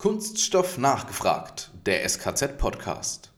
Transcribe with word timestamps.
Kunststoff 0.00 0.78
nachgefragt, 0.78 1.72
der 1.84 2.08
SKZ-Podcast. 2.08 3.32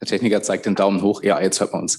Der 0.00 0.06
Techniker 0.06 0.44
zeigt 0.44 0.66
den 0.66 0.76
Daumen 0.76 1.02
hoch. 1.02 1.24
Ja, 1.24 1.40
jetzt 1.40 1.58
hört 1.58 1.72
man 1.72 1.82
uns. 1.82 1.98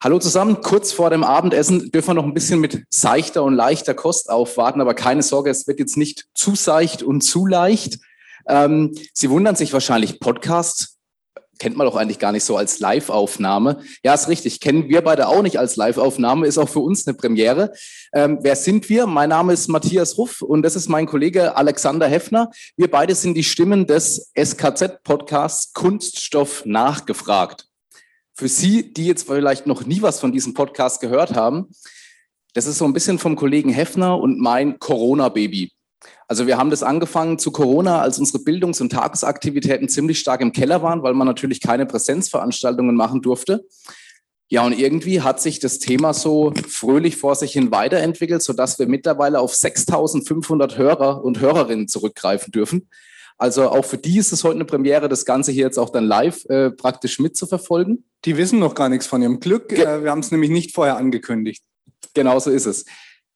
Hallo 0.00 0.20
zusammen, 0.20 0.60
kurz 0.60 0.92
vor 0.92 1.10
dem 1.10 1.24
Abendessen 1.24 1.90
dürfen 1.90 2.10
wir 2.10 2.14
noch 2.14 2.24
ein 2.24 2.32
bisschen 2.32 2.60
mit 2.60 2.84
seichter 2.88 3.42
und 3.42 3.54
leichter 3.54 3.94
Kost 3.94 4.30
aufwarten, 4.30 4.80
aber 4.80 4.94
keine 4.94 5.24
Sorge, 5.24 5.50
es 5.50 5.66
wird 5.66 5.80
jetzt 5.80 5.96
nicht 5.96 6.26
zu 6.34 6.54
seicht 6.54 7.02
und 7.02 7.22
zu 7.22 7.46
leicht. 7.46 7.98
Ähm, 8.46 8.94
Sie 9.12 9.28
wundern 9.28 9.56
sich 9.56 9.72
wahrscheinlich, 9.72 10.20
Podcast 10.20 10.98
kennt 11.58 11.76
man 11.76 11.84
doch 11.84 11.96
eigentlich 11.96 12.20
gar 12.20 12.30
nicht 12.30 12.44
so 12.44 12.56
als 12.56 12.78
Live-Aufnahme. 12.78 13.80
Ja, 14.04 14.14
ist 14.14 14.28
richtig, 14.28 14.60
kennen 14.60 14.88
wir 14.88 15.02
beide 15.02 15.26
auch 15.26 15.42
nicht 15.42 15.58
als 15.58 15.74
Live-Aufnahme, 15.74 16.46
ist 16.46 16.58
auch 16.58 16.68
für 16.68 16.78
uns 16.78 17.04
eine 17.08 17.16
Premiere. 17.16 17.72
Ähm, 18.12 18.38
wer 18.42 18.54
sind 18.54 18.88
wir? 18.88 19.08
Mein 19.08 19.30
Name 19.30 19.52
ist 19.52 19.66
Matthias 19.66 20.16
Ruff 20.16 20.42
und 20.42 20.62
das 20.62 20.76
ist 20.76 20.88
mein 20.88 21.06
Kollege 21.06 21.56
Alexander 21.56 22.06
Heffner. 22.06 22.52
Wir 22.76 22.88
beide 22.88 23.16
sind 23.16 23.34
die 23.34 23.42
Stimmen 23.42 23.88
des 23.88 24.30
SKZ-Podcasts 24.38 25.72
Kunststoff 25.72 26.62
nachgefragt 26.64 27.67
für 28.38 28.48
Sie, 28.48 28.92
die 28.94 29.06
jetzt 29.06 29.26
vielleicht 29.26 29.66
noch 29.66 29.84
nie 29.84 30.00
was 30.00 30.20
von 30.20 30.30
diesem 30.30 30.54
Podcast 30.54 31.00
gehört 31.00 31.34
haben, 31.34 31.70
das 32.54 32.66
ist 32.66 32.78
so 32.78 32.84
ein 32.84 32.92
bisschen 32.92 33.18
vom 33.18 33.34
Kollegen 33.34 33.70
Heffner 33.70 34.16
und 34.16 34.38
mein 34.38 34.78
Corona-Baby. 34.78 35.72
Also 36.28 36.46
wir 36.46 36.56
haben 36.56 36.70
das 36.70 36.84
angefangen 36.84 37.40
zu 37.40 37.50
Corona, 37.50 38.00
als 38.00 38.20
unsere 38.20 38.38
Bildungs- 38.38 38.80
und 38.80 38.92
Tagesaktivitäten 38.92 39.88
ziemlich 39.88 40.20
stark 40.20 40.40
im 40.40 40.52
Keller 40.52 40.82
waren, 40.84 41.02
weil 41.02 41.14
man 41.14 41.26
natürlich 41.26 41.60
keine 41.60 41.84
Präsenzveranstaltungen 41.84 42.94
machen 42.94 43.22
durfte. 43.22 43.66
Ja, 44.48 44.64
und 44.64 44.78
irgendwie 44.78 45.20
hat 45.20 45.40
sich 45.40 45.58
das 45.58 45.80
Thema 45.80 46.14
so 46.14 46.52
fröhlich 46.68 47.16
vor 47.16 47.34
sich 47.34 47.52
hin 47.52 47.72
weiterentwickelt, 47.72 48.42
sodass 48.42 48.78
wir 48.78 48.86
mittlerweile 48.86 49.40
auf 49.40 49.52
6500 49.52 50.78
Hörer 50.78 51.24
und 51.24 51.40
Hörerinnen 51.40 51.88
zurückgreifen 51.88 52.52
dürfen. 52.52 52.88
Also 53.38 53.70
auch 53.70 53.84
für 53.84 53.98
die 53.98 54.18
ist 54.18 54.32
es 54.32 54.42
heute 54.42 54.56
eine 54.56 54.64
Premiere, 54.64 55.08
das 55.08 55.24
Ganze 55.24 55.52
hier 55.52 55.64
jetzt 55.64 55.78
auch 55.78 55.90
dann 55.90 56.04
live 56.04 56.44
äh, 56.46 56.70
praktisch 56.72 57.20
mitzuverfolgen. 57.20 58.04
Die 58.24 58.36
wissen 58.36 58.58
noch 58.58 58.74
gar 58.74 58.88
nichts 58.88 59.06
von 59.06 59.22
ihrem 59.22 59.38
Glück. 59.38 59.68
Ge 59.68 59.84
äh, 59.84 60.02
wir 60.02 60.10
haben 60.10 60.18
es 60.20 60.32
nämlich 60.32 60.50
nicht 60.50 60.74
vorher 60.74 60.96
angekündigt. 60.96 61.62
Genau 62.14 62.38
so 62.40 62.50
ist 62.50 62.66
es. 62.66 62.84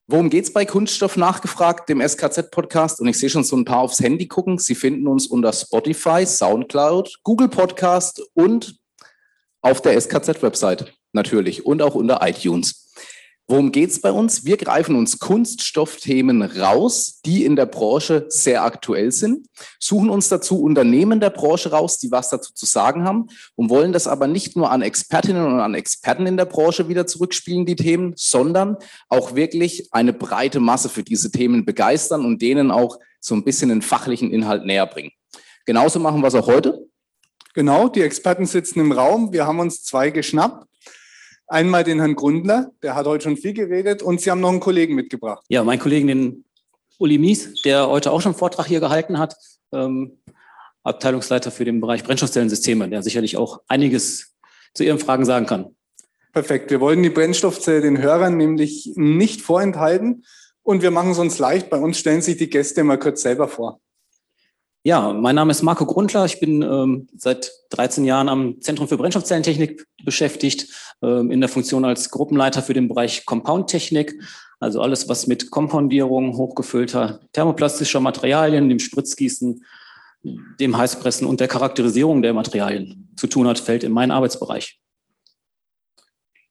Worum 0.08 0.28
geht 0.28 0.44
es 0.44 0.52
bei 0.52 0.66
Kunststoff 0.66 1.16
nachgefragt, 1.16 1.88
dem 1.88 2.00
SKZ-Podcast? 2.00 3.00
Und 3.00 3.06
ich 3.06 3.18
sehe 3.18 3.30
schon 3.30 3.44
so 3.44 3.56
ein 3.56 3.64
paar 3.64 3.78
aufs 3.78 4.00
Handy 4.00 4.26
gucken. 4.26 4.58
Sie 4.58 4.74
finden 4.74 5.06
uns 5.06 5.28
unter 5.28 5.52
Spotify, 5.52 6.26
Soundcloud, 6.26 7.20
Google 7.22 7.48
Podcast 7.48 8.20
und 8.34 8.76
auf 9.60 9.80
der 9.80 9.98
SKZ-Website 9.98 10.92
natürlich 11.12 11.64
und 11.64 11.80
auch 11.80 11.94
unter 11.94 12.18
iTunes. 12.26 12.81
Worum 13.48 13.72
geht 13.72 13.90
es 13.90 14.00
bei 14.00 14.12
uns? 14.12 14.44
Wir 14.44 14.56
greifen 14.56 14.94
uns 14.94 15.18
Kunststoffthemen 15.18 16.42
raus, 16.42 17.20
die 17.26 17.44
in 17.44 17.56
der 17.56 17.66
Branche 17.66 18.26
sehr 18.28 18.62
aktuell 18.62 19.10
sind, 19.10 19.46
suchen 19.80 20.10
uns 20.10 20.28
dazu 20.28 20.62
Unternehmen 20.62 21.18
der 21.18 21.30
Branche 21.30 21.70
raus, 21.70 21.98
die 21.98 22.12
was 22.12 22.30
dazu 22.30 22.54
zu 22.54 22.66
sagen 22.66 23.04
haben 23.04 23.26
und 23.56 23.68
wollen 23.68 23.92
das 23.92 24.06
aber 24.06 24.28
nicht 24.28 24.56
nur 24.56 24.70
an 24.70 24.80
Expertinnen 24.80 25.44
und 25.44 25.60
an 25.60 25.74
Experten 25.74 26.26
in 26.26 26.36
der 26.36 26.44
Branche 26.44 26.88
wieder 26.88 27.06
zurückspielen, 27.06 27.66
die 27.66 27.76
Themen, 27.76 28.14
sondern 28.16 28.76
auch 29.08 29.34
wirklich 29.34 29.88
eine 29.92 30.12
breite 30.12 30.60
Masse 30.60 30.88
für 30.88 31.02
diese 31.02 31.32
Themen 31.32 31.64
begeistern 31.64 32.24
und 32.24 32.40
denen 32.40 32.70
auch 32.70 32.98
so 33.20 33.34
ein 33.34 33.44
bisschen 33.44 33.70
den 33.70 33.82
fachlichen 33.82 34.30
Inhalt 34.30 34.64
näher 34.64 34.86
bringen. 34.86 35.10
Genauso 35.66 35.98
machen 35.98 36.20
wir 36.22 36.28
es 36.28 36.34
auch 36.34 36.46
heute. 36.46 36.86
Genau, 37.54 37.88
die 37.88 38.02
Experten 38.02 38.46
sitzen 38.46 38.80
im 38.80 38.92
Raum. 38.92 39.32
Wir 39.32 39.46
haben 39.46 39.60
uns 39.60 39.82
zwei 39.82 40.10
geschnappt 40.10 40.66
Einmal 41.52 41.84
den 41.84 41.98
Herrn 41.98 42.14
Grundler, 42.14 42.72
der 42.82 42.94
hat 42.94 43.04
heute 43.04 43.24
schon 43.24 43.36
viel 43.36 43.52
geredet, 43.52 44.02
und 44.02 44.22
Sie 44.22 44.30
haben 44.30 44.40
noch 44.40 44.48
einen 44.48 44.60
Kollegen 44.60 44.94
mitgebracht. 44.94 45.44
Ja, 45.50 45.62
mein 45.62 45.78
Kollegen, 45.78 46.06
den 46.06 46.44
Uli 46.98 47.18
Mies, 47.18 47.60
der 47.60 47.88
heute 47.88 48.10
auch 48.10 48.22
schon 48.22 48.32
einen 48.32 48.38
Vortrag 48.38 48.66
hier 48.66 48.80
gehalten 48.80 49.18
hat, 49.18 49.36
ähm, 49.70 50.16
Abteilungsleiter 50.82 51.50
für 51.50 51.66
den 51.66 51.78
Bereich 51.82 52.04
Brennstoffzellensysteme, 52.04 52.88
der 52.88 53.02
sicherlich 53.02 53.36
auch 53.36 53.60
einiges 53.68 54.32
zu 54.72 54.82
Ihren 54.82 54.98
Fragen 54.98 55.26
sagen 55.26 55.44
kann. 55.44 55.76
Perfekt. 56.32 56.70
Wir 56.70 56.80
wollen 56.80 57.02
die 57.02 57.10
Brennstoffzelle 57.10 57.82
den 57.82 58.00
Hörern 58.00 58.38
nämlich 58.38 58.94
nicht 58.94 59.42
vorenthalten 59.42 60.24
und 60.62 60.80
wir 60.80 60.90
machen 60.90 61.10
es 61.10 61.18
uns 61.18 61.38
leicht. 61.38 61.68
Bei 61.68 61.76
uns 61.76 61.98
stellen 61.98 62.22
sich 62.22 62.38
die 62.38 62.48
Gäste 62.48 62.82
mal 62.82 62.98
kurz 62.98 63.20
selber 63.20 63.46
vor. 63.46 63.78
Ja, 64.84 65.12
mein 65.12 65.36
Name 65.36 65.52
ist 65.52 65.62
Marco 65.62 65.86
Grundler. 65.86 66.24
Ich 66.24 66.40
bin 66.40 66.60
ähm, 66.62 67.06
seit 67.16 67.52
13 67.70 68.04
Jahren 68.04 68.28
am 68.28 68.60
Zentrum 68.60 68.88
für 68.88 68.96
Brennstoffzellentechnik 68.96 69.86
beschäftigt, 70.04 70.66
ähm, 71.02 71.30
in 71.30 71.40
der 71.40 71.48
Funktion 71.48 71.84
als 71.84 72.10
Gruppenleiter 72.10 72.62
für 72.62 72.74
den 72.74 72.88
Bereich 72.88 73.24
Compoundtechnik. 73.24 74.20
Also 74.58 74.80
alles, 74.80 75.08
was 75.08 75.28
mit 75.28 75.52
Kompoundierung, 75.52 76.36
hochgefüllter 76.36 77.20
thermoplastischer 77.32 78.00
Materialien, 78.00 78.68
dem 78.68 78.80
Spritzgießen, 78.80 79.64
dem 80.24 80.76
Heißpressen 80.76 81.28
und 81.28 81.38
der 81.38 81.48
Charakterisierung 81.48 82.20
der 82.20 82.32
Materialien 82.34 83.08
zu 83.16 83.28
tun 83.28 83.46
hat, 83.46 83.60
fällt 83.60 83.84
in 83.84 83.92
meinen 83.92 84.10
Arbeitsbereich. 84.10 84.80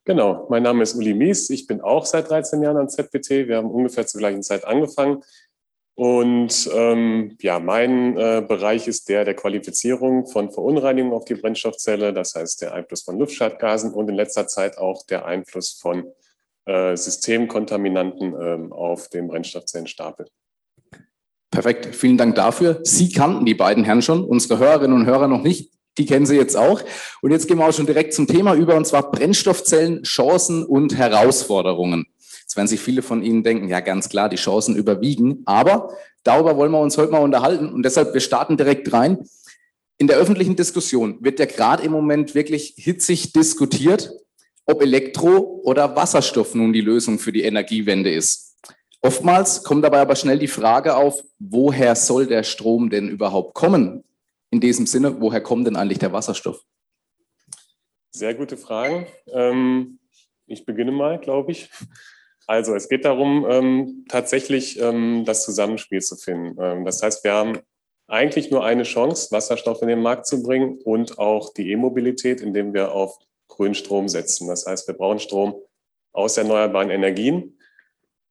Genau, 0.05 0.47
mein 0.49 0.63
Name 0.63 0.83
ist 0.83 0.95
Uli 0.95 1.13
Mies. 1.13 1.49
Ich 1.49 1.67
bin 1.67 1.81
auch 1.81 2.05
seit 2.05 2.29
13 2.29 2.63
Jahren 2.63 2.77
an 2.77 2.89
ZPT. 2.89 3.47
Wir 3.47 3.57
haben 3.57 3.69
ungefähr 3.69 4.07
zur 4.07 4.19
gleichen 4.19 4.41
Zeit 4.41 4.65
angefangen. 4.65 5.21
Und 5.95 6.69
ähm, 6.73 7.37
ja, 7.41 7.59
mein 7.59 8.17
äh, 8.17 8.43
Bereich 8.47 8.87
ist 8.87 9.09
der 9.09 9.25
der 9.25 9.35
Qualifizierung 9.35 10.25
von 10.25 10.51
Verunreinigungen 10.51 11.13
auf 11.13 11.25
die 11.25 11.35
Brennstoffzelle, 11.35 12.13
das 12.13 12.33
heißt 12.33 12.61
der 12.61 12.73
Einfluss 12.73 13.03
von 13.03 13.19
Luftschadgasen 13.19 13.93
und 13.93 14.09
in 14.09 14.15
letzter 14.15 14.47
Zeit 14.47 14.77
auch 14.77 15.05
der 15.05 15.25
Einfluss 15.25 15.73
von 15.73 16.05
äh, 16.65 16.95
Systemkontaminanten 16.95 18.35
ähm, 18.41 18.73
auf 18.73 19.09
den 19.09 19.27
Brennstoffzellenstapel. 19.27 20.27
Perfekt, 21.51 21.93
vielen 21.93 22.17
Dank 22.17 22.35
dafür. 22.35 22.79
Sie 22.83 23.11
kannten 23.11 23.45
die 23.45 23.55
beiden 23.55 23.83
Herren 23.83 24.01
schon, 24.01 24.23
unsere 24.23 24.57
Hörerinnen 24.59 24.95
und 24.95 25.05
Hörer 25.05 25.27
noch 25.27 25.43
nicht. 25.43 25.73
Die 25.97 26.05
kennen 26.05 26.25
Sie 26.25 26.37
jetzt 26.37 26.55
auch. 26.55 26.81
Und 27.21 27.31
jetzt 27.31 27.49
gehen 27.49 27.57
wir 27.57 27.67
auch 27.67 27.73
schon 27.73 27.85
direkt 27.85 28.13
zum 28.13 28.25
Thema 28.25 28.55
über, 28.55 28.75
und 28.75 28.87
zwar 28.87 29.11
Brennstoffzellen, 29.11 30.03
Chancen 30.03 30.63
und 30.63 30.97
Herausforderungen. 30.97 32.05
Jetzt 32.51 32.57
werden 32.57 32.67
sich 32.67 32.81
viele 32.81 33.01
von 33.01 33.23
Ihnen 33.23 33.43
denken, 33.43 33.69
ja 33.69 33.79
ganz 33.79 34.09
klar, 34.09 34.27
die 34.27 34.35
Chancen 34.35 34.75
überwiegen. 34.75 35.41
Aber 35.45 35.95
darüber 36.25 36.57
wollen 36.57 36.73
wir 36.73 36.81
uns 36.81 36.97
heute 36.97 37.13
mal 37.13 37.19
unterhalten 37.19 37.71
und 37.71 37.83
deshalb, 37.83 38.13
wir 38.13 38.19
starten 38.19 38.57
direkt 38.57 38.91
rein. 38.91 39.25
In 39.97 40.07
der 40.07 40.17
öffentlichen 40.17 40.57
Diskussion 40.57 41.17
wird 41.23 41.39
ja 41.39 41.45
gerade 41.45 41.81
im 41.83 41.93
Moment 41.93 42.35
wirklich 42.35 42.73
hitzig 42.75 43.31
diskutiert, 43.31 44.11
ob 44.65 44.81
Elektro- 44.81 45.61
oder 45.63 45.95
Wasserstoff 45.95 46.53
nun 46.53 46.73
die 46.73 46.81
Lösung 46.81 47.19
für 47.19 47.31
die 47.31 47.43
Energiewende 47.43 48.11
ist. 48.11 48.57
Oftmals 49.01 49.63
kommt 49.63 49.85
dabei 49.85 50.01
aber 50.01 50.17
schnell 50.17 50.37
die 50.37 50.49
Frage 50.49 50.97
auf, 50.97 51.23
woher 51.39 51.95
soll 51.95 52.27
der 52.27 52.43
Strom 52.43 52.89
denn 52.89 53.07
überhaupt 53.07 53.53
kommen? 53.53 54.03
In 54.49 54.59
diesem 54.59 54.87
Sinne, 54.87 55.21
woher 55.21 55.39
kommt 55.39 55.67
denn 55.67 55.77
eigentlich 55.77 55.99
der 55.99 56.11
Wasserstoff? 56.11 56.61
Sehr 58.09 58.33
gute 58.33 58.57
Fragen. 58.57 59.07
Ähm, 59.31 59.99
ich 60.47 60.65
beginne 60.65 60.91
mal, 60.91 61.17
glaube 61.17 61.53
ich. 61.53 61.69
Also 62.51 62.75
es 62.75 62.89
geht 62.89 63.05
darum, 63.05 63.45
ähm, 63.49 64.05
tatsächlich 64.09 64.77
ähm, 64.77 65.23
das 65.25 65.45
Zusammenspiel 65.45 66.01
zu 66.01 66.17
finden. 66.17 66.61
Ähm, 66.61 66.83
das 66.83 67.01
heißt, 67.01 67.23
wir 67.23 67.31
haben 67.31 67.59
eigentlich 68.07 68.51
nur 68.51 68.65
eine 68.65 68.83
Chance, 68.83 69.31
Wasserstoff 69.31 69.81
in 69.81 69.87
den 69.87 70.01
Markt 70.01 70.27
zu 70.27 70.43
bringen 70.43 70.77
und 70.83 71.17
auch 71.17 71.53
die 71.53 71.71
E-Mobilität, 71.71 72.41
indem 72.41 72.73
wir 72.73 72.91
auf 72.91 73.17
grünen 73.47 73.73
Strom 73.73 74.09
setzen. 74.09 74.49
Das 74.49 74.65
heißt, 74.65 74.85
wir 74.89 74.95
brauchen 74.95 75.19
Strom 75.19 75.55
aus 76.11 76.35
erneuerbaren 76.35 76.89
Energien. 76.89 77.57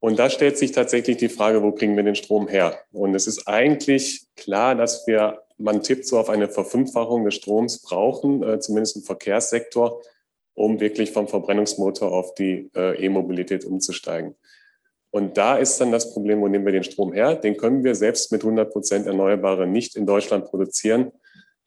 Und 0.01 0.19
da 0.19 0.29
stellt 0.29 0.59
sich 0.59 0.73
tatsächlich 0.73 1.17
die 1.17 1.31
Frage, 1.31 1.63
wo 1.63 1.73
kriegen 1.73 1.97
wir 1.97 2.03
den 2.03 2.15
Strom 2.15 2.47
her? 2.47 2.79
Und 2.93 3.15
es 3.15 3.27
ist 3.27 3.49
eigentlich 3.49 4.27
klar, 4.37 4.75
dass 4.75 5.07
wir, 5.07 5.45
man 5.57 5.83
tippt 5.83 6.07
so 6.07 6.19
auf 6.19 6.29
eine 6.29 6.51
Verfünffachung 6.51 7.25
des 7.25 7.37
Stroms 7.37 7.81
brauchen, 7.81 8.43
äh, 8.43 8.61
zumindest 8.61 8.97
im 8.97 9.03
Verkehrssektor, 9.03 10.03
um 10.61 10.79
wirklich 10.79 11.11
vom 11.11 11.27
Verbrennungsmotor 11.27 12.13
auf 12.13 12.35
die 12.35 12.71
äh, 12.77 13.03
E-Mobilität 13.03 13.65
umzusteigen. 13.65 14.35
Und 15.11 15.39
da 15.39 15.57
ist 15.57 15.81
dann 15.81 15.91
das 15.91 16.13
Problem, 16.13 16.43
wo 16.43 16.49
nehmen 16.49 16.67
wir 16.67 16.73
den 16.73 16.85
Strom 16.85 17.15
her? 17.15 17.35
Den 17.35 17.57
können 17.57 17.83
wir 17.83 17.95
selbst 17.95 18.31
mit 18.31 18.43
100 18.43 18.71
Prozent 18.71 19.07
Erneuerbare 19.07 19.67
nicht 19.67 19.97
in 19.97 20.05
Deutschland 20.05 20.45
produzieren. 20.45 21.13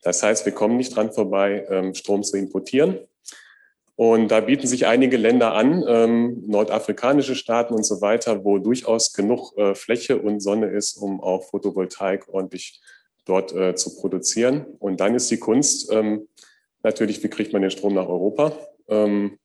Das 0.02 0.22
heißt, 0.22 0.46
wir 0.46 0.52
kommen 0.52 0.76
nicht 0.76 0.94
dran 0.94 1.12
vorbei, 1.12 1.66
ähm, 1.68 1.92
Strom 1.94 2.22
zu 2.22 2.36
importieren. 2.38 3.00
Und 3.96 4.28
da 4.28 4.40
bieten 4.40 4.68
sich 4.68 4.86
einige 4.86 5.16
Länder 5.16 5.54
an, 5.54 5.84
ähm, 5.88 6.44
nordafrikanische 6.46 7.34
Staaten 7.34 7.74
und 7.74 7.84
so 7.84 8.00
weiter, 8.00 8.44
wo 8.44 8.58
durchaus 8.58 9.12
genug 9.12 9.56
äh, 9.56 9.74
Fläche 9.74 10.18
und 10.18 10.38
Sonne 10.38 10.66
ist, 10.66 10.96
um 10.96 11.20
auch 11.20 11.42
Photovoltaik 11.50 12.28
ordentlich 12.28 12.80
dort 13.24 13.52
äh, 13.54 13.74
zu 13.74 13.96
produzieren. 13.96 14.66
Und 14.78 15.00
dann 15.00 15.16
ist 15.16 15.30
die 15.32 15.38
Kunst 15.38 15.92
ähm, 15.92 16.28
natürlich, 16.84 17.22
wie 17.24 17.28
kriegt 17.28 17.52
man 17.52 17.62
den 17.62 17.72
Strom 17.72 17.94
nach 17.94 18.08
Europa? 18.08 18.52
Ähm, 18.88 19.38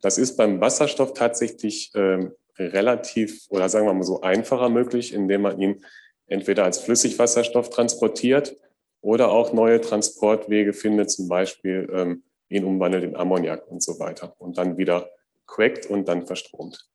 das 0.00 0.18
ist 0.18 0.36
beim 0.36 0.60
Wasserstoff 0.60 1.14
tatsächlich 1.14 1.90
ähm, 1.94 2.32
relativ 2.58 3.46
oder 3.50 3.68
sagen 3.68 3.86
wir 3.86 3.94
mal 3.94 4.02
so 4.02 4.20
einfacher 4.20 4.68
möglich, 4.68 5.12
indem 5.12 5.42
man 5.42 5.60
ihn 5.60 5.84
entweder 6.26 6.64
als 6.64 6.78
Flüssigwasserstoff 6.78 7.70
transportiert 7.70 8.56
oder 9.00 9.30
auch 9.30 9.52
neue 9.52 9.80
Transportwege 9.80 10.72
findet, 10.72 11.10
zum 11.10 11.28
Beispiel 11.28 11.88
ähm, 11.92 12.22
ihn 12.48 12.64
umwandelt 12.64 13.04
in 13.04 13.16
Ammoniak 13.16 13.66
und 13.68 13.82
so 13.82 13.98
weiter 13.98 14.34
und 14.38 14.58
dann 14.58 14.76
wieder 14.76 15.08
crackt 15.46 15.86
und 15.86 16.08
dann 16.08 16.26
verstromt. 16.26 16.88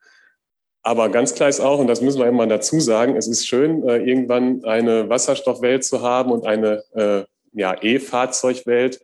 Aber 0.84 1.10
ganz 1.10 1.36
klar 1.36 1.50
ist 1.50 1.60
auch, 1.60 1.80
und 1.80 1.88
das 1.88 2.02
müssen 2.02 2.20
wir 2.20 2.28
immer 2.28 2.48
dazu 2.48 2.80
sagen, 2.80 3.16
es 3.18 3.28
ist 3.28 3.46
schön, 3.46 3.88
äh, 3.88 3.98
irgendwann 3.98 4.64
eine 4.64 5.10
Wasserstoffwelt 5.10 5.84
zu 5.84 6.02
haben 6.02 6.32
und 6.32 6.46
eine 6.46 6.84
äh, 6.94 7.24
ja, 7.52 7.76
E-Fahrzeugwelt. 7.82 9.02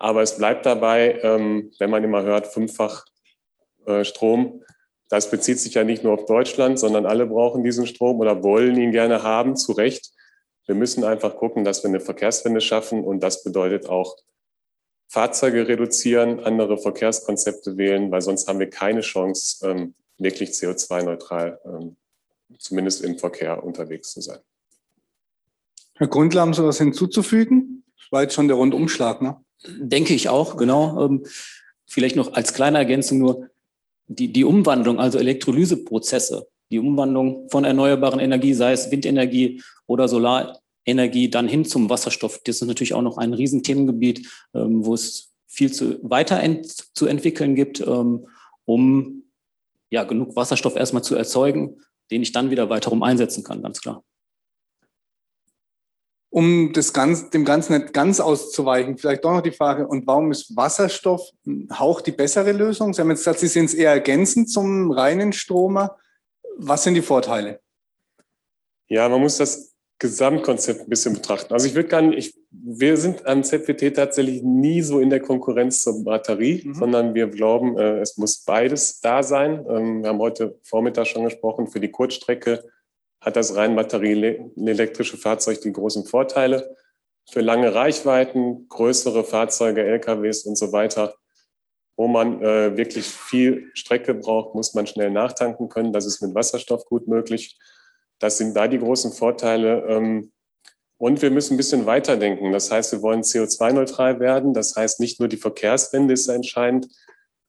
Aber 0.00 0.22
es 0.22 0.38
bleibt 0.38 0.64
dabei, 0.64 1.20
ähm, 1.22 1.72
wenn 1.78 1.90
man 1.90 2.02
immer 2.02 2.22
hört, 2.22 2.46
fünffach 2.46 3.04
äh, 3.84 4.02
Strom. 4.02 4.64
Das 5.10 5.30
bezieht 5.30 5.58
sich 5.58 5.74
ja 5.74 5.84
nicht 5.84 6.02
nur 6.02 6.14
auf 6.14 6.24
Deutschland, 6.24 6.78
sondern 6.78 7.04
alle 7.04 7.26
brauchen 7.26 7.62
diesen 7.62 7.86
Strom 7.86 8.18
oder 8.18 8.42
wollen 8.42 8.80
ihn 8.80 8.92
gerne 8.92 9.22
haben, 9.22 9.56
zu 9.56 9.72
Recht. 9.72 10.10
Wir 10.66 10.74
müssen 10.74 11.04
einfach 11.04 11.36
gucken, 11.36 11.64
dass 11.64 11.82
wir 11.82 11.90
eine 11.90 12.00
Verkehrswende 12.00 12.62
schaffen 12.62 13.04
und 13.04 13.20
das 13.22 13.44
bedeutet 13.44 13.90
auch 13.90 14.16
Fahrzeuge 15.08 15.68
reduzieren, 15.68 16.40
andere 16.40 16.78
Verkehrskonzepte 16.78 17.76
wählen, 17.76 18.10
weil 18.10 18.22
sonst 18.22 18.48
haben 18.48 18.58
wir 18.58 18.70
keine 18.70 19.02
Chance, 19.02 19.68
ähm, 19.68 19.94
wirklich 20.16 20.50
CO2-neutral, 20.50 21.60
ähm, 21.66 21.96
zumindest 22.58 23.04
im 23.04 23.18
Verkehr 23.18 23.62
unterwegs 23.62 24.12
zu 24.12 24.22
sein. 24.22 24.38
Herr 25.96 26.08
Grundler, 26.08 26.40
haben 26.40 26.54
Sie 26.54 26.64
was 26.64 26.78
hinzuzufügen? 26.78 27.84
Das 27.98 28.12
war 28.12 28.22
jetzt 28.22 28.34
schon 28.34 28.48
der 28.48 28.56
Rundumschlag, 28.56 29.20
ne? 29.20 29.44
Denke 29.66 30.14
ich 30.14 30.28
auch, 30.28 30.56
genau. 30.56 31.04
Ähm, 31.04 31.26
vielleicht 31.86 32.16
noch 32.16 32.32
als 32.32 32.54
kleine 32.54 32.78
Ergänzung 32.78 33.18
nur 33.18 33.50
die, 34.06 34.32
die 34.32 34.44
Umwandlung, 34.44 34.98
also 34.98 35.18
Elektrolyseprozesse, 35.18 36.48
die 36.70 36.78
Umwandlung 36.78 37.48
von 37.50 37.64
erneuerbaren 37.64 38.20
Energie, 38.20 38.54
sei 38.54 38.72
es 38.72 38.90
Windenergie 38.90 39.62
oder 39.86 40.08
Solarenergie, 40.08 41.30
dann 41.30 41.48
hin 41.48 41.64
zum 41.64 41.90
Wasserstoff. 41.90 42.40
Das 42.44 42.56
ist 42.56 42.66
natürlich 42.66 42.94
auch 42.94 43.02
noch 43.02 43.18
ein 43.18 43.34
Riesenthemengebiet, 43.34 44.28
ähm, 44.54 44.84
wo 44.84 44.94
es 44.94 45.32
viel 45.46 45.72
zu 45.72 45.98
weiter 46.02 46.40
zu 46.94 47.06
entwickeln 47.06 47.54
gibt, 47.54 47.80
ähm, 47.80 48.26
um 48.64 49.24
ja 49.90 50.04
genug 50.04 50.36
Wasserstoff 50.36 50.76
erstmal 50.76 51.02
zu 51.02 51.16
erzeugen, 51.16 51.80
den 52.10 52.22
ich 52.22 52.32
dann 52.32 52.50
wieder 52.50 52.70
weiterum 52.70 53.02
einsetzen 53.02 53.44
kann, 53.44 53.62
ganz 53.62 53.80
klar. 53.80 54.04
Um 56.32 56.72
das 56.72 56.92
ganz, 56.92 57.30
dem 57.30 57.44
Ganzen 57.44 57.76
nicht 57.76 57.92
ganz 57.92 58.20
auszuweichen, 58.20 58.96
vielleicht 58.96 59.24
doch 59.24 59.32
noch 59.32 59.40
die 59.40 59.50
Frage, 59.50 59.86
und 59.88 60.06
warum 60.06 60.30
ist 60.30 60.56
Wasserstoff 60.56 61.22
ein 61.44 61.68
Hauch 61.76 62.00
die 62.00 62.12
bessere 62.12 62.52
Lösung? 62.52 62.94
Sie 62.94 63.00
haben 63.00 63.10
jetzt 63.10 63.20
gesagt, 63.20 63.40
Sie 63.40 63.48
sind 63.48 63.66
es 63.66 63.74
eher 63.74 63.90
ergänzend 63.90 64.48
zum 64.48 64.92
reinen 64.92 65.32
Stromer. 65.32 65.96
Was 66.56 66.84
sind 66.84 66.94
die 66.94 67.02
Vorteile? 67.02 67.60
Ja, 68.86 69.08
man 69.08 69.20
muss 69.20 69.38
das 69.38 69.70
Gesamtkonzept 70.00 70.80
ein 70.80 70.88
bisschen 70.88 71.12
betrachten. 71.12 71.52
Also 71.52 71.66
ich 71.66 71.74
würde 71.74 71.88
gar 71.88 72.00
nicht, 72.00 72.18
ich, 72.18 72.34
wir 72.50 72.96
sind 72.96 73.26
am 73.26 73.44
ZPT 73.44 73.94
tatsächlich 73.94 74.42
nie 74.42 74.80
so 74.80 74.98
in 74.98 75.10
der 75.10 75.20
Konkurrenz 75.20 75.82
zur 75.82 76.02
Batterie, 76.02 76.62
mhm. 76.64 76.74
sondern 76.74 77.14
wir 77.14 77.28
glauben, 77.28 77.78
äh, 77.78 78.00
es 78.00 78.16
muss 78.16 78.38
beides 78.38 79.00
da 79.00 79.22
sein. 79.22 79.64
Ähm, 79.68 80.02
wir 80.02 80.08
haben 80.08 80.18
heute 80.18 80.58
Vormittag 80.62 81.06
schon 81.06 81.24
gesprochen, 81.24 81.68
für 81.68 81.80
die 81.80 81.90
Kurzstrecke 81.90 82.64
hat 83.20 83.36
das 83.36 83.54
rein 83.54 83.76
batterieelektrische 83.76 85.16
Fahrzeug 85.16 85.60
die 85.60 85.72
großen 85.72 86.06
Vorteile. 86.06 86.76
Für 87.30 87.40
lange 87.40 87.74
Reichweiten, 87.74 88.66
größere 88.68 89.24
Fahrzeuge, 89.24 89.82
LKWs 89.82 90.44
und 90.44 90.56
so 90.56 90.72
weiter, 90.72 91.14
wo 91.96 92.08
man 92.08 92.42
äh, 92.42 92.76
wirklich 92.76 93.06
viel 93.06 93.70
Strecke 93.74 94.14
braucht, 94.14 94.54
muss 94.54 94.74
man 94.74 94.86
schnell 94.86 95.10
nachtanken 95.10 95.68
können. 95.68 95.92
Das 95.92 96.06
ist 96.06 96.22
mit 96.22 96.34
Wasserstoff 96.34 96.86
gut 96.86 97.06
möglich. 97.08 97.58
Das 98.18 98.38
sind 98.38 98.56
da 98.56 98.68
die 98.68 98.78
großen 98.78 99.12
Vorteile. 99.12 99.84
Ähm, 99.86 100.32
und 100.96 101.22
wir 101.22 101.30
müssen 101.30 101.54
ein 101.54 101.56
bisschen 101.56 101.86
weiterdenken. 101.86 102.52
Das 102.52 102.70
heißt, 102.70 102.92
wir 102.92 103.02
wollen 103.02 103.22
CO2-neutral 103.22 104.20
werden. 104.20 104.54
Das 104.54 104.76
heißt, 104.76 105.00
nicht 105.00 105.20
nur 105.20 105.28
die 105.28 105.36
Verkehrswende 105.36 106.14
ist 106.14 106.28
entscheidend, 106.28 106.88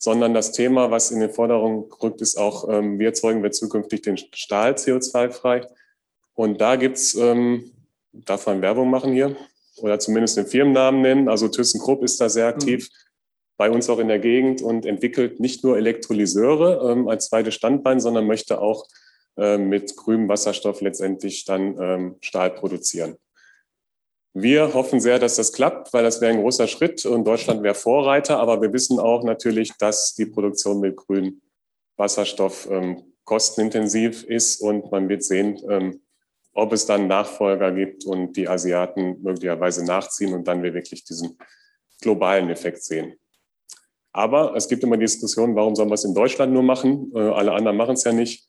sondern 0.03 0.33
das 0.33 0.51
Thema, 0.51 0.89
was 0.89 1.12
in 1.12 1.19
den 1.19 1.30
Vordergrund 1.30 1.94
rückt, 2.01 2.21
ist 2.21 2.36
auch, 2.36 2.68
ähm, 2.68 2.98
wie 2.98 3.06
erzeugen 3.06 3.44
wir 3.44 3.51
zukünftig 3.51 4.01
den 4.01 4.18
Stahl 4.18 4.74
CO2-frei. 4.74 5.68
Und 6.33 6.59
da 6.59 6.75
gibt's, 6.75 7.13
ähm, 7.13 7.71
darf 8.12 8.48
man 8.48 8.63
Werbung 8.63 8.89
machen 8.89 9.13
hier 9.13 9.36
oder 9.77 10.00
zumindest 10.00 10.38
den 10.38 10.48
Firmennamen 10.48 11.01
nennen. 11.01 11.30
Also 11.30 11.48
ThyssenKrupp 11.48 12.03
ist 12.03 12.19
da 12.19 12.30
sehr 12.30 12.48
aktiv. 12.48 12.89
Mhm. 12.89 12.95
Bei 13.57 13.69
uns 13.69 13.92
auch 13.92 14.00
in 14.00 14.07
der 14.07 14.18
Gegend 14.18 14.63
und 14.63 14.88
entwickelt 14.88 15.39
nicht 15.39 15.63
nur 15.63 15.77
Elektrolyseure 15.77 16.92
ähm, 16.92 17.07
als 17.07 17.27
zweites 17.27 17.53
Standbein, 17.53 18.00
sondern 18.00 18.25
möchte 18.25 18.59
auch 18.59 18.88
äh, 19.38 19.59
mit 19.59 19.95
grünem 19.95 20.27
Wasserstoff 20.27 20.81
letztendlich 20.81 21.45
dann 21.45 21.77
ähm, 21.80 22.15
Stahl 22.21 22.50
produzieren. 22.50 23.18
Wir 24.33 24.74
hoffen 24.74 25.01
sehr, 25.01 25.19
dass 25.19 25.36
das 25.36 25.51
klappt, 25.51 25.92
weil 25.94 26.04
das 26.04 26.22
wäre 26.22 26.31
ein 26.31 26.42
großer 26.42 26.68
Schritt 26.68 27.06
und 27.06 27.25
Deutschland 27.25 27.63
wäre 27.63 27.75
Vorreiter. 27.75 28.39
Aber 28.39 28.62
wir 28.62 28.72
wissen 28.72 29.00
auch 29.00 29.24
natürlich, 29.24 29.74
dass 29.78 30.13
die 30.16 30.25
Produktion 30.25 30.80
mit 30.80 30.95
grünem 30.95 31.42
Wasserstoff 31.98 32.69
ähm, 32.69 33.04
kostenintensiv 33.25 34.24
ist 34.24 34.62
und 34.62 34.92
man 34.92 35.10
wird 35.10 35.24
sehen, 35.24 35.60
ähm, 35.69 36.01
ob 36.54 36.74
es 36.74 36.86
dann 36.86 37.07
Nachfolger 37.07 37.72
gibt 37.72 38.06
und 38.06 38.36
die 38.38 38.48
Asiaten 38.48 39.22
möglicherweise 39.22 39.86
nachziehen 39.86 40.34
und 40.34 40.48
dann 40.48 40.63
wir 40.63 40.74
wirklich 40.74 41.04
diesen 41.04 41.38
globalen 42.01 42.50
Effekt 42.50 42.84
sehen. 42.84 43.16
Aber 44.13 44.56
es 44.56 44.68
gibt 44.68 44.84
immer 44.84 44.98
die 44.98 45.06
Diskussion, 45.06 45.56
warum 45.56 45.75
sollen 45.75 45.89
wir 45.89 45.95
es 45.95 46.04
in 46.04 46.13
Deutschland 46.13 46.51
nur 46.51 46.63
machen? 46.63 47.12
Äh, 47.16 47.19
alle 47.19 47.51
anderen 47.51 47.77
machen 47.77 47.94
es 47.94 48.04
ja 48.04 48.12
nicht. 48.12 48.48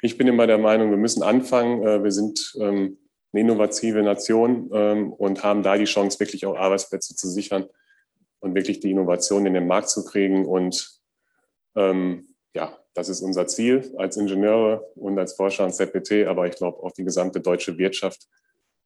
Ich 0.00 0.16
bin 0.16 0.26
immer 0.26 0.46
der 0.46 0.58
Meinung, 0.58 0.90
wir 0.90 0.96
müssen 0.96 1.22
anfangen. 1.22 1.86
Äh, 1.86 2.02
wir 2.02 2.10
sind 2.10 2.54
ähm, 2.60 2.98
eine 3.34 3.40
innovative 3.40 4.02
Nation 4.02 4.70
ähm, 4.72 5.12
und 5.12 5.42
haben 5.42 5.62
da 5.62 5.76
die 5.76 5.84
Chance, 5.84 6.20
wirklich 6.20 6.46
auch 6.46 6.56
Arbeitsplätze 6.56 7.14
zu 7.16 7.28
sichern 7.28 7.66
und 8.40 8.54
wirklich 8.54 8.80
die 8.80 8.90
Innovation 8.90 9.46
in 9.46 9.54
den 9.54 9.66
Markt 9.66 9.90
zu 9.90 10.04
kriegen. 10.04 10.46
Und 10.46 11.00
ähm, 11.74 12.34
ja, 12.54 12.78
das 12.94 13.08
ist 13.08 13.22
unser 13.22 13.46
Ziel 13.46 13.92
als 13.98 14.16
Ingenieure 14.16 14.88
und 14.94 15.18
als 15.18 15.34
Forscher 15.34 15.64
an 15.64 15.72
ZPT, 15.72 16.26
aber 16.26 16.46
ich 16.46 16.54
glaube 16.54 16.82
auch 16.82 16.92
die 16.92 17.04
gesamte 17.04 17.40
deutsche 17.40 17.76
Wirtschaft, 17.76 18.28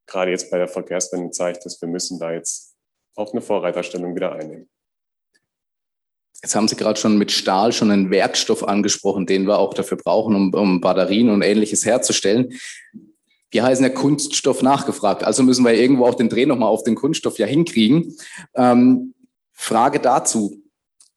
gerade 0.07 0.31
jetzt 0.31 0.51
bei 0.51 0.59
der 0.59 0.69
Verkehrswende, 0.69 1.31
zeigt 1.31 1.67
dass 1.67 1.81
wir 1.83 1.89
müssen 1.89 2.19
da 2.19 2.33
jetzt 2.33 2.75
auch 3.15 3.33
eine 3.33 3.43
Vorreiterstellung 3.43 4.15
wieder 4.15 4.33
einnehmen. 4.33 4.71
Jetzt 6.43 6.55
haben 6.55 6.69
Sie 6.69 6.77
gerade 6.77 6.99
schon 6.99 7.19
mit 7.19 7.33
Stahl 7.33 7.73
schon 7.73 7.91
einen 7.91 8.13
Werkstoff 8.13 8.67
angesprochen, 8.67 9.27
den 9.27 9.47
wir 9.47 9.59
auch 9.59 9.75
dafür 9.75 9.99
brauchen, 9.99 10.37
um, 10.37 10.55
um 10.55 10.81
Batterien 10.81 11.31
und 11.31 11.43
ähnliches 11.43 11.85
herzustellen. 11.85 12.53
Wir 13.51 13.63
heißen 13.63 13.83
ja 13.83 13.91
Kunststoff 13.91 14.63
nachgefragt, 14.63 15.25
also 15.25 15.43
müssen 15.43 15.65
wir 15.65 15.73
irgendwo 15.73 16.07
auch 16.07 16.15
den 16.15 16.29
Dreh 16.29 16.47
nochmal 16.47 16.69
auf 16.69 16.83
den 16.83 16.95
Kunststoff 16.95 17.39
ja 17.39 17.47
hinkriegen. 17.47 18.17
Ähm, 18.55 19.15
Frage 19.53 20.01
dazu. 20.01 20.63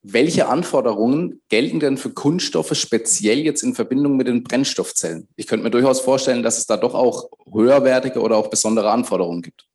Welche 0.03 0.48
Anforderungen 0.48 1.41
gelten 1.50 1.79
denn 1.79 1.96
für 1.96 2.10
Kunststoffe 2.10 2.75
speziell 2.75 3.39
jetzt 3.39 3.62
in 3.62 3.75
Verbindung 3.75 4.17
mit 4.17 4.25
den 4.25 4.44
Brennstoffzellen? 4.44 5.27
Ich 5.36 5.46
könnte 5.46 5.63
mir 5.63 5.70
durchaus 5.70 6.00
vorstellen, 6.01 6.41
dass 6.41 6.58
es 6.58 6.65
da 6.65 6.75
doch 6.75 6.96
auch 6.96 7.29
höherwertige 7.53 8.20
oder 8.20 8.38
auch 8.38 8.48
besondere 8.48 8.89
Anforderungen 8.89 9.44
gibt. 9.44 9.67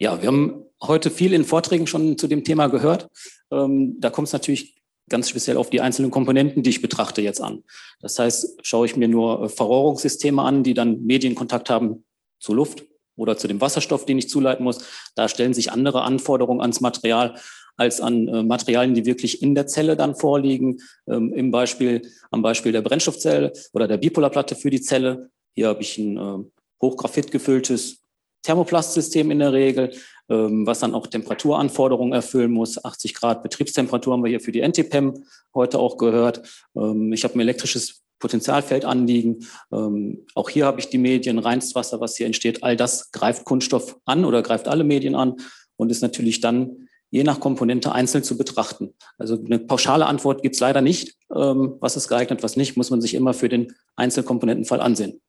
Ja, 0.00 0.20
wir 0.20 0.26
haben 0.26 0.64
heute 0.82 1.10
viel 1.10 1.32
in 1.34 1.44
Vorträgen 1.44 1.86
schon 1.86 2.18
zu 2.18 2.26
dem 2.26 2.42
Thema 2.42 2.66
gehört. 2.66 3.08
Ähm, 3.52 3.96
da 4.00 4.10
kommt 4.10 4.26
es 4.26 4.32
natürlich 4.32 4.77
ganz 5.08 5.28
speziell 5.28 5.56
auf 5.56 5.70
die 5.70 5.80
einzelnen 5.80 6.10
Komponenten, 6.10 6.62
die 6.62 6.70
ich 6.70 6.82
betrachte, 6.82 7.22
jetzt 7.22 7.40
an. 7.40 7.64
Das 8.00 8.18
heißt, 8.18 8.58
schaue 8.62 8.86
ich 8.86 8.96
mir 8.96 9.08
nur 9.08 9.44
äh, 9.44 9.48
Verrohrungssysteme 9.48 10.42
an, 10.42 10.62
die 10.62 10.74
dann 10.74 11.02
Medienkontakt 11.04 11.70
haben 11.70 12.04
zur 12.40 12.56
Luft 12.56 12.84
oder 13.16 13.36
zu 13.36 13.48
dem 13.48 13.60
Wasserstoff, 13.60 14.06
den 14.06 14.18
ich 14.18 14.28
zuleiten 14.28 14.64
muss. 14.64 14.84
Da 15.14 15.28
stellen 15.28 15.54
sich 15.54 15.72
andere 15.72 16.02
Anforderungen 16.02 16.60
ans 16.60 16.80
Material 16.80 17.34
als 17.76 18.00
an 18.00 18.28
äh, 18.28 18.42
Materialien, 18.42 18.94
die 18.94 19.06
wirklich 19.06 19.42
in 19.42 19.54
der 19.54 19.66
Zelle 19.66 19.96
dann 19.96 20.14
vorliegen. 20.14 20.80
Ähm, 21.08 21.32
Im 21.32 21.50
Beispiel, 21.50 22.02
am 22.30 22.42
Beispiel 22.42 22.72
der 22.72 22.82
Brennstoffzelle 22.82 23.52
oder 23.72 23.88
der 23.88 23.98
Bipolarplatte 23.98 24.56
für 24.56 24.70
die 24.70 24.80
Zelle. 24.80 25.30
Hier 25.54 25.68
habe 25.68 25.82
ich 25.82 25.96
ein 25.96 26.16
äh, 26.16 26.44
hochgraphit 26.82 27.30
gefülltes 27.30 28.02
Thermoplastsystem 28.42 29.30
in 29.30 29.38
der 29.38 29.52
Regel, 29.52 29.92
ähm, 30.28 30.66
was 30.66 30.80
dann 30.80 30.94
auch 30.94 31.06
Temperaturanforderungen 31.06 32.12
erfüllen 32.12 32.52
muss. 32.52 32.84
80 32.84 33.14
Grad 33.14 33.42
Betriebstemperatur 33.42 34.12
haben 34.12 34.22
wir 34.22 34.30
hier 34.30 34.40
für 34.40 34.52
die 34.52 34.60
NTPEM 34.60 35.24
heute 35.54 35.78
auch 35.78 35.96
gehört. 35.96 36.42
Ähm, 36.76 37.12
ich 37.12 37.24
habe 37.24 37.34
ein 37.34 37.40
elektrisches 37.40 38.02
Potentialfeld 38.18 38.84
anliegen. 38.84 39.46
Ähm, 39.72 40.26
auch 40.34 40.50
hier 40.50 40.66
habe 40.66 40.80
ich 40.80 40.88
die 40.88 40.98
Medien, 40.98 41.38
Reinstwasser, 41.38 42.00
was 42.00 42.16
hier 42.16 42.26
entsteht. 42.26 42.62
All 42.62 42.76
das 42.76 43.10
greift 43.12 43.44
Kunststoff 43.44 43.96
an 44.04 44.24
oder 44.24 44.42
greift 44.42 44.68
alle 44.68 44.84
Medien 44.84 45.14
an 45.14 45.36
und 45.76 45.90
ist 45.90 46.02
natürlich 46.02 46.40
dann 46.40 46.88
je 47.10 47.22
nach 47.22 47.40
Komponente 47.40 47.92
einzeln 47.92 48.22
zu 48.22 48.36
betrachten. 48.36 48.94
Also 49.16 49.38
eine 49.42 49.60
pauschale 49.60 50.06
Antwort 50.06 50.42
gibt 50.42 50.56
es 50.56 50.60
leider 50.60 50.82
nicht. 50.82 51.16
was 51.30 51.96
ist 51.96 52.08
geeignet, 52.08 52.42
was 52.42 52.56
nicht, 52.56 52.76
muss 52.76 52.90
man 52.90 53.00
sich 53.00 53.14
immer 53.14 53.32
für 53.32 53.48
den 53.48 53.72
Einzelkomponentenfall 53.96 54.82
ansehen. 54.82 55.22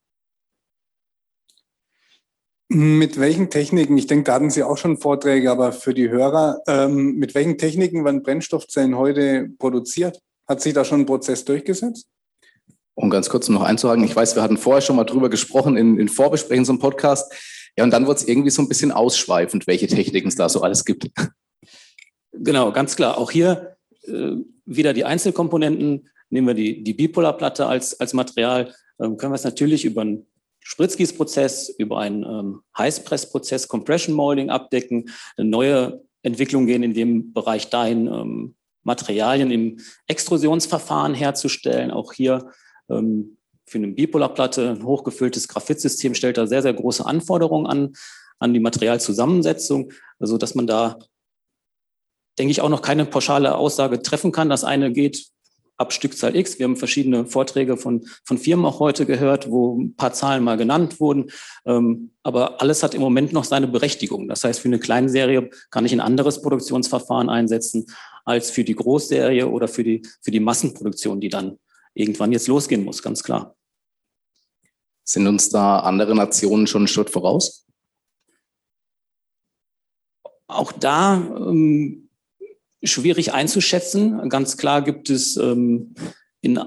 Mit 2.72 3.20
welchen 3.20 3.50
Techniken, 3.50 3.98
ich 3.98 4.06
denke, 4.06 4.26
da 4.26 4.36
hatten 4.36 4.52
Sie 4.52 4.62
auch 4.62 4.78
schon 4.78 5.00
Vorträge, 5.00 5.50
aber 5.50 5.72
für 5.72 5.96
die 5.96 6.10
Hörer, 6.10 6.62
ähm, 6.68 7.16
mit 7.16 7.34
welchen 7.34 7.58
Techniken 7.58 8.06
werden 8.06 8.22
Brennstoffzellen 8.22 8.96
heute 8.96 9.50
produziert? 9.58 10.22
Hat 10.48 10.62
sich 10.62 10.76
da 10.76 10.86
schon 10.86 11.02
ein 11.02 11.06
Prozess 11.08 11.44
durchgesetzt? 11.46 12.08
Um 12.94 13.10
ganz 13.10 13.28
kurz 13.28 13.50
noch 13.50 13.64
einzuhaken, 13.64 14.04
ich 14.04 14.16
weiß, 14.16 14.36
wir 14.36 14.44
hatten 14.44 14.58
vorher 14.58 14.82
schon 14.82 14.98
mal 14.98 15.04
drüber 15.04 15.30
gesprochen 15.30 15.78
in, 15.78 16.00
in 16.00 16.10
Vorbesprechungen 16.10 16.66
zum 16.66 16.78
Podcast. 16.78 17.34
Ja, 17.76 17.84
und 17.84 17.92
dann 17.92 18.06
wird 18.06 18.20
es 18.20 18.28
irgendwie 18.28 18.52
so 18.52 18.62
ein 18.62 18.68
bisschen 18.68 18.92
ausschweifend, 18.92 19.66
welche 19.66 19.88
Techniken 19.88 20.28
es 20.28 20.36
da 20.36 20.48
so 20.48 20.62
alles 20.62 20.86
gibt. 20.86 21.10
Genau, 22.32 22.72
ganz 22.72 22.96
klar. 22.96 23.18
Auch 23.18 23.32
hier 23.32 23.78
äh, 24.04 24.34
wieder 24.66 24.94
die 24.94 25.06
Einzelkomponenten. 25.06 26.08
Nehmen 26.30 26.48
wir 26.48 26.54
die, 26.54 26.84
die 26.84 26.94
Bipolarplatte 26.94 27.66
als, 27.66 28.00
als 28.00 28.14
Material, 28.14 28.76
ähm, 29.00 29.18
können 29.18 29.32
wir 29.32 29.38
es 29.38 29.44
natürlich 29.44 29.86
über 29.86 30.06
einen 30.70 30.88
Spritzgießprozess, 30.88 31.70
über 31.78 32.00
einen 32.00 32.24
ähm, 32.24 32.62
Heißpressprozess, 32.78 33.68
Compression 33.68 34.16
Molding 34.16 34.50
abdecken, 34.50 35.10
eine 35.38 35.50
neue 35.50 36.02
Entwicklung 36.22 36.66
gehen 36.66 36.84
in 36.84 36.94
dem 36.94 37.34
Bereich 37.34 37.70
dahin, 37.70 38.08
ähm, 38.08 38.56
Materialien 38.84 39.52
im 39.52 39.80
Extrusionsverfahren 40.08 41.14
herzustellen. 41.14 41.92
Auch 41.92 42.14
hier 42.14 42.52
ähm, 42.90 43.38
für 43.66 43.78
eine 43.78 43.90
Bipolarplatte 43.90 44.72
ein 44.72 44.84
hochgefülltes 44.84 45.48
Graphitsystem 45.48 46.16
stellt 46.16 46.38
da 46.38 46.48
sehr, 46.48 46.62
sehr 46.62 46.74
große 46.74 47.06
Anforderungen 47.06 47.68
an, 47.68 47.94
an 48.40 48.54
die 48.54 48.60
Materialzusammensetzung, 48.60 49.92
also 50.18 50.38
dass 50.38 50.56
man 50.56 50.66
da, 50.66 50.98
denke 52.38 52.52
ich, 52.52 52.62
auch 52.62 52.70
noch 52.70 52.82
keine 52.82 53.06
pauschale 53.06 53.56
Aussage 53.56 54.02
treffen 54.02 54.32
kann. 54.32 54.50
Das 54.50 54.64
eine 54.64 54.92
geht 54.92 55.28
ab 55.80 55.94
Stückzahl 55.94 56.36
X. 56.36 56.60
Wir 56.60 56.66
haben 56.66 56.76
verschiedene 56.76 57.26
Vorträge 57.26 57.78
von, 57.78 58.06
von 58.26 58.38
Firmen 58.38 58.66
auch 58.66 58.80
heute 58.80 59.06
gehört, 59.06 59.50
wo 59.50 59.80
ein 59.80 59.96
paar 59.96 60.14
Zahlen 60.14 60.44
mal 60.44 60.58
genannt 60.58 61.00
wurden. 61.00 61.32
Ähm, 61.66 62.12
aber 62.22 62.62
alles 62.62 62.84
hat 62.84 62.94
im 62.94 63.02
Moment 63.02 63.32
noch 63.32 63.46
seine 63.46 63.68
Berechtigung. 63.68 64.28
Das 64.28 64.44
heißt, 64.44 64.60
für 64.60 64.68
eine 64.68 64.80
kleine 64.80 65.10
Serie 65.10 65.50
kann 65.72 65.86
ich 65.86 65.94
ein 65.94 66.02
anderes 66.02 66.42
Produktionsverfahren 66.42 67.30
einsetzen 67.30 67.86
als 68.26 68.52
für 68.52 68.64
die 68.64 68.76
Großserie 68.76 69.48
oder 69.48 69.68
für 69.68 69.84
die, 69.84 70.06
für 70.22 70.32
die 70.32 70.42
Massenproduktion, 70.42 71.22
die 71.22 71.30
dann 71.30 71.58
irgendwann 71.94 72.34
jetzt 72.34 72.48
losgehen 72.48 72.84
muss, 72.84 73.02
ganz 73.02 73.24
klar. 73.24 73.56
Sind 75.06 75.28
uns 75.28 75.50
da 75.50 75.80
andere 75.80 76.14
Nationen 76.14 76.68
schon 76.68 76.82
einen 76.82 76.88
Schritt 76.88 77.10
voraus? 77.10 77.66
Auch 80.48 80.72
da 80.74 81.16
ähm, 81.16 82.09
schwierig 82.84 83.34
einzuschätzen. 83.34 84.30
Ganz 84.30 84.58
klar 84.58 84.82
gibt 84.82 85.10
es 85.10 85.38
ähm, 85.38 85.94
in 86.42 86.60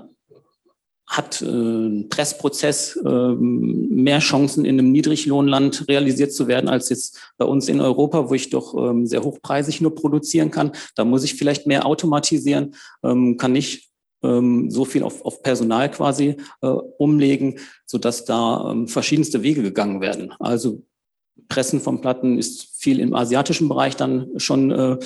hat 1.12 1.42
äh, 1.42 1.46
ein 1.46 2.08
Pressprozess 2.08 2.96
äh, 2.96 3.34
mehr 3.34 4.20
Chancen 4.20 4.64
in 4.64 4.78
einem 4.78 4.92
Niedriglohnland 4.92 5.86
realisiert 5.88 6.32
zu 6.32 6.48
werden 6.48 6.70
als 6.70 6.88
jetzt 6.88 7.32
bei 7.36 7.44
uns 7.44 7.68
in 7.68 7.82
Europa, 7.82 8.30
wo 8.30 8.34
ich 8.34 8.48
doch 8.48 8.74
ähm, 8.74 9.06
sehr 9.06 9.22
hochpreisig 9.22 9.82
nur 9.82 9.94
produzieren 9.94 10.50
kann. 10.50 10.72
Da 10.94 11.04
muss 11.04 11.22
ich 11.22 11.34
vielleicht 11.34 11.66
mehr 11.66 11.84
automatisieren, 11.84 12.74
ähm, 13.02 13.36
kann 13.36 13.52
nicht 13.52 13.90
ähm, 14.22 14.70
so 14.70 14.86
viel 14.86 15.02
auf, 15.02 15.22
auf 15.24 15.42
Personal 15.42 15.90
quasi 15.90 16.36
äh, 16.62 16.66
umlegen, 16.66 17.58
sodass 17.84 18.24
da 18.24 18.70
ähm, 18.70 18.88
verschiedenste 18.88 19.42
Wege 19.42 19.62
gegangen 19.62 20.00
werden. 20.00 20.32
Also 20.38 20.82
Pressen 21.48 21.80
von 21.80 22.00
Platten 22.00 22.38
ist 22.38 22.68
viel 22.78 23.00
im 23.00 23.14
asiatischen 23.14 23.68
Bereich 23.68 23.96
dann 23.96 24.28
schon 24.38 24.70
äh, 24.70 24.98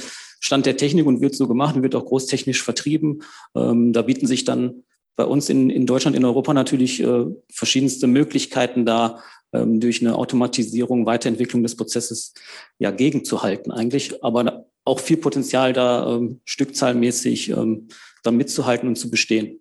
Stand 0.46 0.64
der 0.64 0.76
Technik 0.76 1.06
und 1.06 1.20
wird 1.20 1.34
so 1.34 1.48
gemacht 1.48 1.76
und 1.76 1.82
wird 1.82 1.94
auch 1.94 2.06
großtechnisch 2.06 2.62
vertrieben. 2.62 3.22
Ähm, 3.54 3.92
da 3.92 4.02
bieten 4.02 4.26
sich 4.26 4.44
dann 4.44 4.84
bei 5.16 5.24
uns 5.24 5.48
in, 5.48 5.70
in 5.70 5.86
Deutschland, 5.86 6.16
in 6.16 6.24
Europa 6.24 6.54
natürlich 6.54 7.02
äh, 7.02 7.26
verschiedenste 7.50 8.06
Möglichkeiten 8.06 8.86
da, 8.86 9.20
ähm, 9.52 9.80
durch 9.80 10.00
eine 10.00 10.16
Automatisierung, 10.16 11.06
Weiterentwicklung 11.06 11.62
des 11.62 11.76
Prozesses 11.76 12.34
ja 12.78 12.90
gegenzuhalten 12.90 13.72
eigentlich. 13.72 14.22
Aber 14.22 14.66
auch 14.84 15.00
viel 15.00 15.16
Potenzial 15.16 15.72
da 15.72 16.14
ähm, 16.14 16.40
stückzahlmäßig 16.44 17.50
ähm, 17.50 17.88
da 18.22 18.30
mitzuhalten 18.30 18.88
und 18.88 18.96
zu 18.96 19.10
bestehen. 19.10 19.60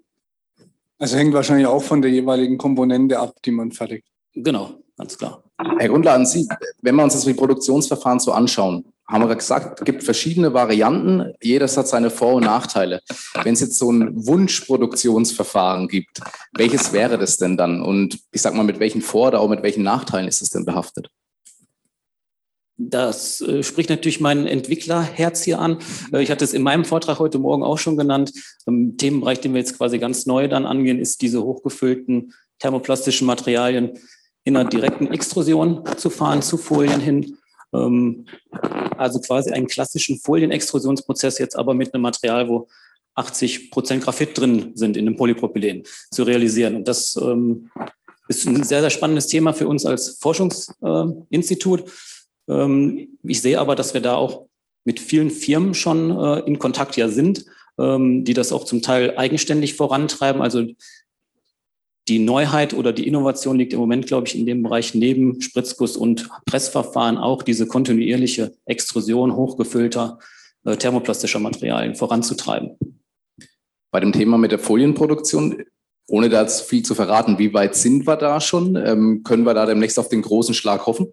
Also 0.98 1.18
hängt 1.18 1.34
wahrscheinlich 1.34 1.68
auch 1.68 1.84
von 1.84 2.02
der 2.02 2.12
jeweiligen 2.12 2.58
Komponente 2.58 3.20
ab, 3.20 3.36
die 3.44 3.52
man 3.52 3.72
fertigt. 3.72 4.08
Genau, 4.34 4.84
ganz 4.98 5.18
klar. 5.18 5.44
Herr 5.78 5.90
Grundler, 5.90 6.14
an 6.14 6.26
Sie, 6.26 6.48
wenn 6.82 6.96
wir 6.96 7.04
uns 7.04 7.14
das 7.14 7.36
Produktionsverfahren 7.36 8.20
so 8.20 8.32
anschauen, 8.32 8.86
haben 9.08 9.28
wir 9.28 9.36
gesagt, 9.36 9.80
es 9.80 9.86
gibt 9.86 10.04
verschiedene 10.04 10.54
Varianten, 10.54 11.34
jedes 11.42 11.78
hat 11.78 11.88
seine 11.88 12.10
Vor- 12.10 12.36
und 12.36 12.44
Nachteile. 12.44 13.02
Wenn 13.44 13.54
es 13.54 13.62
jetzt 13.62 13.78
so 13.78 13.92
ein 13.92 14.26
Wunschproduktionsverfahren 14.26 15.88
gibt, 15.88 16.22
welches 16.54 16.92
wäre 16.92 17.18
das 17.18 17.38
denn 17.38 17.56
dann? 17.56 17.82
Und 17.82 18.20
ich 18.32 18.42
sag 18.42 18.56
mal, 18.56 18.64
mit 18.64 18.80
welchen 18.80 19.02
Vor- 19.02 19.28
oder 19.28 19.42
auch 19.42 19.50
mit 19.50 19.62
welchen 19.64 19.84
Nachteilen 19.84 20.28
ist 20.28 20.42
es 20.42 20.50
denn 20.50 20.66
behaftet? 20.66 21.10
Das 22.78 23.40
äh, 23.40 23.64
spricht 23.64 23.90
natürlich 23.90 24.20
mein 24.20 24.48
Entwicklerherz 24.48 25.44
hier 25.44 25.60
an. 25.60 25.78
Äh, 26.12 26.22
ich 26.22 26.30
hatte 26.30 26.44
es 26.44 26.54
in 26.54 26.62
meinem 26.62 26.84
Vortrag 26.84 27.20
heute 27.20 27.40
Morgen 27.40 27.64
auch 27.64 27.78
schon 27.78 27.96
genannt. 27.96 28.34
Im 28.66 28.98
Themenbereich, 28.98 29.40
den 29.40 29.54
wir 29.54 29.60
jetzt 29.60 29.78
quasi 29.78 29.98
ganz 29.98 30.26
neu 30.26 30.50
dann 30.50 30.66
angehen, 30.66 31.00
ist 31.00 31.22
diese 31.22 31.42
hochgefüllten 31.42 32.34
thermoplastischen 32.60 33.28
Materialien 33.28 33.98
in 34.44 34.58
einer 34.58 34.70
direkten 34.70 35.08
Extrusion 35.08 35.84
zu 35.98 36.10
fahren, 36.10 36.42
zu 36.42 36.58
Folien 36.58 37.00
hin. 37.00 37.38
Ähm, 37.74 38.26
also 38.98 39.20
quasi 39.20 39.52
einen 39.52 39.68
klassischen 39.68 40.20
Folienextrusionsprozess 40.20 41.40
jetzt 41.40 41.56
aber 41.56 41.74
mit 41.74 41.94
einem 41.94 42.04
Material, 42.04 42.48
wo 42.48 42.68
80 43.16 43.72
Prozent 43.72 44.04
Graphit 44.04 44.38
drin 44.38 44.72
sind 44.76 44.98
in 44.98 45.06
dem 45.06 45.16
Polypropylen 45.16 45.84
zu 46.12 46.24
realisieren. 46.24 46.76
Und 46.76 46.88
das 46.88 47.16
ähm, 47.16 47.70
ist 48.28 48.46
ein 48.46 48.64
sehr, 48.64 48.82
sehr 48.82 48.90
spannendes 48.90 49.28
Thema 49.28 49.54
für 49.54 49.68
uns 49.68 49.86
als 49.86 50.18
Forschungsinstitut. 50.20 51.84
Ähm, 52.50 53.18
ich 53.24 53.42
sehe 53.42 53.60
aber, 53.60 53.76
dass 53.76 53.94
wir 53.94 54.02
da 54.02 54.16
auch 54.16 54.48
mit 54.84 55.00
vielen 55.00 55.32
Firmen 55.32 55.74
schon 55.74 56.12
äh, 56.12 56.40
in 56.42 56.60
Kontakt 56.60 56.98
ja 56.98 57.10
sind, 57.10 57.46
die 57.78 58.34
das 58.34 58.54
auch 58.54 58.64
zum 58.64 58.82
Teil 58.82 59.18
eigenständig 59.18 59.74
vorantreiben. 59.74 60.42
Also 60.42 60.66
die 62.08 62.20
Neuheit 62.20 62.74
oder 62.74 62.94
die 62.94 63.08
Innovation 63.08 63.58
liegt 63.58 63.74
im 63.74 63.80
Moment, 63.80 64.06
glaube 64.06 64.28
ich, 64.28 64.38
in 64.38 64.46
dem 64.46 64.62
Bereich 64.62 64.94
neben 64.94 65.42
Spritzguss 65.42 65.98
und 65.98 66.30
Pressverfahren 66.46 67.18
auch 67.18 67.42
diese 67.42 67.68
kontinuierliche 67.68 68.56
Extrusion 68.66 69.36
hochgefüllter 69.36 70.20
äh, 70.66 70.78
thermoplastischer 70.78 71.40
Materialien 71.40 71.96
voranzutreiben. 71.96 72.78
Bei 73.92 74.00
dem 74.00 74.12
Thema 74.12 74.38
mit 74.38 74.52
der 74.52 74.60
Folienproduktion, 74.60 75.64
ohne 76.08 76.30
da 76.30 76.46
zu 76.48 76.64
viel 76.66 76.84
zu 76.84 76.94
verraten, 76.94 77.40
wie 77.40 77.54
weit 77.54 77.76
sind 77.76 78.06
wir 78.06 78.18
da 78.18 78.40
schon? 78.40 78.76
Ähm, 78.76 79.24
können 79.24 79.44
wir 79.44 79.54
da 79.56 79.66
demnächst 79.66 79.98
auf 79.98 80.10
den 80.10 80.22
großen 80.22 80.54
Schlag 80.54 80.86
hoffen? 80.86 81.12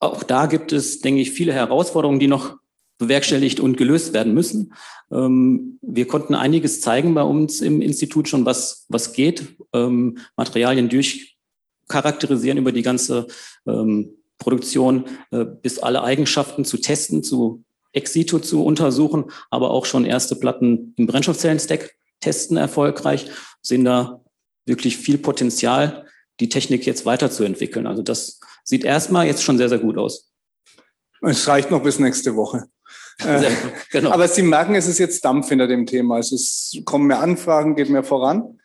Auch 0.00 0.22
da 0.22 0.46
gibt 0.46 0.72
es, 0.72 1.00
denke 1.00 1.20
ich, 1.20 1.32
viele 1.32 1.52
Herausforderungen, 1.52 2.20
die 2.20 2.28
noch 2.28 2.56
bewerkstelligt 2.98 3.60
und 3.60 3.76
gelöst 3.76 4.12
werden 4.12 4.34
müssen. 4.34 4.74
Ähm, 5.10 5.78
wir 5.80 6.06
konnten 6.06 6.34
einiges 6.34 6.80
zeigen 6.80 7.14
bei 7.14 7.22
uns 7.22 7.60
im 7.60 7.80
Institut 7.80 8.28
schon, 8.28 8.44
was, 8.44 8.86
was 8.88 9.12
geht. 9.12 9.56
Ähm, 9.72 10.18
Materialien 10.36 10.88
durchcharakterisieren 10.88 12.58
über 12.58 12.72
die 12.72 12.82
ganze 12.82 13.28
ähm, 13.66 14.10
Produktion, 14.38 15.04
äh, 15.30 15.44
bis 15.44 15.78
alle 15.78 16.02
Eigenschaften 16.02 16.64
zu 16.64 16.78
testen, 16.78 17.22
zu 17.22 17.64
ex 17.92 18.12
situ 18.12 18.38
zu 18.38 18.64
untersuchen, 18.64 19.30
aber 19.50 19.70
auch 19.70 19.86
schon 19.86 20.04
erste 20.04 20.36
Platten 20.36 20.94
im 20.96 21.06
Brennstoffzellen-Stack 21.06 21.94
testen 22.20 22.56
erfolgreich, 22.56 23.30
sehen 23.62 23.84
da 23.84 24.22
wirklich 24.66 24.96
viel 24.96 25.18
Potenzial, 25.18 26.06
die 26.40 26.48
Technik 26.48 26.86
jetzt 26.86 27.06
weiterzuentwickeln. 27.06 27.86
Also 27.86 28.02
das 28.02 28.40
sieht 28.64 28.84
erstmal 28.84 29.26
jetzt 29.26 29.42
schon 29.42 29.58
sehr, 29.58 29.68
sehr 29.68 29.78
gut 29.78 29.96
aus. 29.96 30.30
Es 31.22 31.48
reicht 31.48 31.70
noch 31.70 31.82
bis 31.82 31.98
nächste 31.98 32.36
Woche. 32.36 32.68
Äh, 33.24 33.50
genau. 33.90 34.10
Aber 34.10 34.28
Sie 34.28 34.42
merken, 34.42 34.74
es 34.74 34.86
ist 34.86 34.98
jetzt 34.98 35.24
Dampf 35.24 35.48
hinter 35.48 35.66
dem 35.66 35.86
Thema. 35.86 36.18
Es 36.18 36.32
ist, 36.32 36.82
kommen 36.84 37.06
mehr 37.06 37.20
Anfragen, 37.20 37.74
geht 37.74 37.90
mehr 37.90 38.04
voran. 38.04 38.58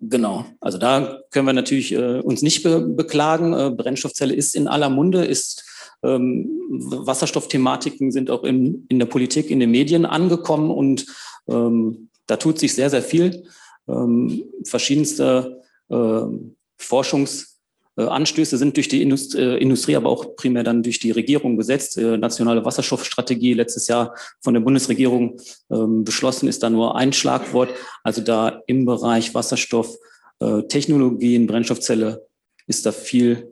Genau. 0.00 0.44
Also 0.60 0.78
da 0.78 1.20
können 1.30 1.46
wir 1.46 1.52
natürlich 1.52 1.92
äh, 1.92 2.20
uns 2.20 2.42
nicht 2.42 2.62
be 2.62 2.80
beklagen. 2.80 3.52
Äh, 3.52 3.70
Brennstoffzelle 3.70 4.34
ist 4.34 4.54
in 4.54 4.68
aller 4.68 4.90
Munde, 4.90 5.24
ist 5.24 5.64
ähm, 6.02 6.50
Wasserstoffthematiken 6.70 8.12
sind 8.12 8.30
auch 8.30 8.44
in, 8.44 8.86
in 8.88 8.98
der 8.98 9.06
Politik, 9.06 9.50
in 9.50 9.60
den 9.60 9.70
Medien 9.70 10.04
angekommen 10.04 10.70
und 10.70 11.06
ähm, 11.48 12.10
da 12.26 12.36
tut 12.36 12.58
sich 12.58 12.74
sehr, 12.74 12.90
sehr 12.90 13.02
viel. 13.02 13.44
Ähm, 13.88 14.44
verschiedenste 14.64 15.62
äh, 15.88 16.24
Forschungs- 16.78 17.55
Anstöße 18.02 18.58
sind 18.58 18.76
durch 18.76 18.88
die 18.88 19.00
Indust 19.02 19.34
äh, 19.34 19.56
Industrie, 19.56 19.96
aber 19.96 20.10
auch 20.10 20.36
primär 20.36 20.62
dann 20.62 20.82
durch 20.82 20.98
die 20.98 21.12
Regierung 21.12 21.56
gesetzt. 21.56 21.96
Äh, 21.96 22.18
nationale 22.18 22.62
Wasserstoffstrategie 22.64 23.54
letztes 23.54 23.88
Jahr 23.88 24.14
von 24.40 24.54
der 24.54 24.60
Bundesregierung 24.60 25.40
ähm, 25.70 26.04
beschlossen, 26.04 26.48
ist 26.48 26.62
da 26.62 26.70
nur 26.70 26.96
ein 26.96 27.14
Schlagwort. 27.14 27.70
Also 28.04 28.20
da 28.20 28.60
im 28.66 28.84
Bereich 28.84 29.34
Wasserstofftechnologien, 29.34 31.46
Brennstoffzelle 31.46 32.26
ist 32.66 32.84
da 32.84 32.92
viel, 32.92 33.50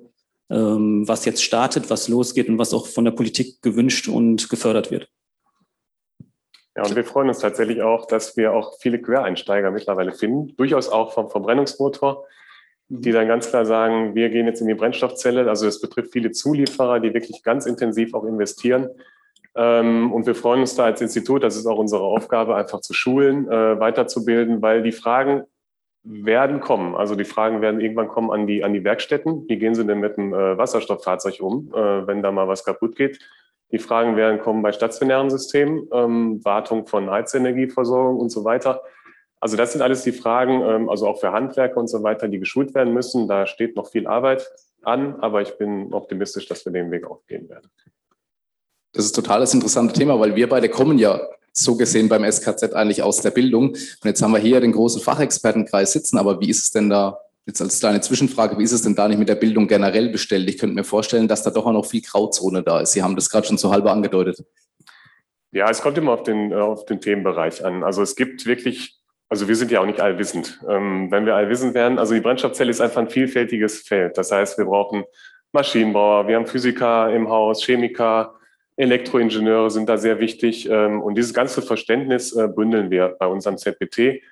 ähm, 0.51 1.09
was 1.09 1.25
jetzt 1.25 1.43
startet, 1.43 1.89
was 1.89 2.09
losgeht 2.09 2.51
und 2.51 2.59
was 2.59 2.75
auch 2.75 2.87
von 2.87 3.07
der 3.07 3.13
Politik 3.13 3.63
gewünscht 3.63 4.09
und 4.09 4.51
gefördert 4.51 4.91
wird. 4.91 5.09
Ja, 6.77 6.83
und 6.83 6.97
wir 6.97 7.05
freuen 7.05 7.29
uns 7.29 7.39
tatsächlich 7.39 7.83
auch, 7.83 8.07
dass 8.07 8.37
wir 8.37 8.53
auch 8.53 8.75
viele 8.81 9.01
Quereinsteiger 9.01 9.71
mittlerweile 9.71 10.11
finden, 10.13 10.57
durchaus 10.57 10.89
auch 10.89 11.13
vom 11.13 11.31
Verbrennungsmotor 11.31 12.27
die 12.89 13.13
dann 13.13 13.29
ganz 13.29 13.49
klar 13.49 13.65
sagen, 13.65 14.15
wir 14.15 14.29
gehen 14.29 14.47
jetzt 14.47 14.61
in 14.61 14.69
die 14.69 14.75
Brennstoffzelle. 14.75 15.49
Also 15.49 15.67
es 15.67 15.81
betrifft 15.81 16.13
viele 16.13 16.31
Zulieferer, 16.33 17.01
die 17.01 17.15
wirklich 17.15 17.43
ganz 17.43 17.67
intensiv 17.67 18.15
auch 18.15 18.25
investieren. 18.25 18.89
Ähm, 19.57 20.13
und 20.13 20.27
wir 20.27 20.35
freuen 20.35 20.61
uns 20.61 20.75
da 20.75 20.85
als 20.85 21.01
Institut, 21.01 21.43
das 21.43 21.57
ist 21.57 21.67
auch 21.67 21.79
unsere 21.79 22.03
Aufgabe, 22.03 22.57
einfach 22.57 22.81
zu 22.81 22.93
schulen, 22.93 23.49
äh, 23.49 23.79
weiterzubilden, 23.79 24.63
weil 24.63 24.83
die 24.83 24.93
Fragen 24.93 25.45
werden 26.03 26.61
kommen. 26.61 26.95
Also 26.95 27.15
die 27.15 27.25
Fragen 27.25 27.61
werden 27.63 27.81
irgendwann 27.81 28.09
kommen 28.09 28.31
an 28.31 28.47
die, 28.47 28.63
an 28.63 28.75
die 28.75 28.85
Werkstätten. 28.85 29.49
Wie 29.49 29.57
gehen 29.57 29.75
sie 29.75 29.87
denn 29.87 30.01
mit 30.01 30.17
dem 30.17 30.35
äh, 30.35 30.59
Wasserstofffahrzeug 30.59 31.41
um, 31.41 31.73
äh, 31.73 32.07
wenn 32.07 32.23
da 32.23 32.31
mal 32.31 32.49
was 32.49 32.65
kaputt 32.65 32.97
geht? 32.97 33.19
Die 33.73 33.79
Fragen 33.79 34.17
werden 34.17 34.41
kommen 34.41 34.63
bei 34.63 34.73
stationären 34.73 35.31
Systemen, 35.31 35.89
ähm, 35.93 36.45
Wartung 36.45 36.87
von 36.87 37.11
Heizenergieversorgung 37.11 38.19
und 38.19 38.31
so 38.31 38.45
weiter. 38.45 38.83
Also 39.45 39.59
das 39.59 39.73
sind 39.73 39.83
alles 39.83 40.03
die 40.03 40.13
Fragen, 40.13 40.63
ähm, 40.63 40.89
also 40.89 41.07
auch 41.07 41.21
für 41.21 41.31
Handwerker 41.31 41.77
und 41.77 41.87
so 41.87 42.03
weiter, 42.03 42.29
die 42.29 42.39
geschult 42.39 42.75
werden 42.75 42.95
müssen. 42.95 43.29
Da 43.29 43.47
steht 43.47 43.77
noch 43.77 43.91
viel 43.91 44.07
Arbeit 44.07 44.51
an, 44.83 45.17
aber 45.21 45.43
ich 45.43 45.59
bin 45.59 45.93
optimistisch, 45.93 46.49
dass 46.49 46.65
wir 46.65 46.73
den 46.73 46.91
Weg 46.91 47.07
auch 47.07 47.27
gehen 47.27 47.47
werden. 47.51 47.69
Das 48.95 49.05
ist 49.05 49.13
total 49.13 49.41
das 49.41 49.53
interessante 49.53 49.93
Thema, 49.93 50.19
weil 50.19 50.35
wir 50.35 50.49
beide 50.49 50.71
kommen 50.71 50.97
ja 50.97 51.21
so 51.53 51.77
gesehen 51.77 52.09
beim 52.09 52.25
SKZ 52.25 52.73
eigentlich 52.73 53.03
aus 53.03 53.21
der 53.21 53.33
Bildung. 53.33 53.73
Und 53.73 54.05
jetzt 54.05 54.23
haben 54.23 54.33
wir 54.33 54.39
hier 54.39 54.63
den 54.63 54.73
großen 54.73 55.03
Fachexpertenkreis 55.03 55.93
sitzen, 55.93 56.17
aber 56.17 56.41
wie 56.41 56.49
ist 56.49 56.63
es 56.63 56.71
denn 56.71 56.89
da, 56.89 57.21
jetzt 57.45 57.61
als 57.61 57.81
kleine 57.81 58.01
Zwischenfrage, 58.01 58.57
wie 58.59 58.65
ist 58.65 58.73
es 58.73 58.81
denn 58.81 58.95
da 58.95 59.09
nicht 59.09 59.19
mit 59.19 59.29
der 59.29 59.35
Bildung 59.35 59.69
generell 59.69 60.09
bestellt? 60.09 60.49
Ich 60.49 60.57
könnte 60.57 60.75
mir 60.75 60.85
vorstellen, 60.85 61.29
dass 61.29 61.43
da 61.43 61.51
doch 61.51 61.67
auch 61.67 61.73
noch 61.73 61.85
viel 61.85 62.01
Grauzone 62.01 62.63
da 62.63 62.81
ist. 62.81 62.93
Sie 62.93 63.03
haben 63.03 63.15
das 63.15 63.29
gerade 63.29 63.47
schon 63.47 63.59
so 63.59 63.71
halber 63.71 63.93
angedeutet. 63.93 64.43
Ja, 65.53 65.69
es 65.69 65.83
kommt 65.83 65.99
immer 65.99 66.13
auf 66.13 66.23
den, 66.23 66.51
äh, 66.51 66.55
auf 66.55 66.87
den 66.87 67.03
Themenbereich 67.03 67.63
an. 67.63 67.85
Also 67.85 68.01
es 68.01 68.17
gibt 68.17 68.47
wirklich, 68.47 69.04
also 69.35 69.49
wir 69.49 69.57
sind 69.57 69.73
ja 69.73 69.81
auch 69.81 69.87
nicht 69.87 70.01
allwissend. 70.01 70.61
Ähm, 70.69 71.11
wenn 71.11 71.27
wir 71.27 71.35
allwissend 71.35 71.75
wären, 71.75 71.99
also 71.99 72.15
die 72.15 72.21
Brennstoffzelle 72.21 72.71
ist 72.71 72.81
einfach 72.81 73.01
ein 73.01 73.09
vielfältiges 73.09 73.81
Feld. 73.81 74.17
Das 74.17 74.31
heißt, 74.31 74.59
wir 74.59 74.65
brauchen 74.65 75.03
Maschinenbauer, 75.51 76.29
wir 76.29 76.37
haben 76.37 76.47
Physiker 76.47 77.13
im 77.13 77.29
Haus, 77.29 77.65
Chemiker, 77.65 78.37
Elektroingenieure 78.77 79.73
sind 79.73 79.89
da 79.89 79.97
sehr 79.97 80.21
wichtig. 80.21 80.71
Ähm, 80.71 81.03
und 81.03 81.17
dieses 81.17 81.35
ganze 81.35 81.63
Verständnis 81.63 82.33
äh, 82.37 82.47
bündeln 82.47 82.93
wir 82.93 83.17
bei 83.19 83.27
unserem 83.27 83.59
ZPT. 83.59 84.23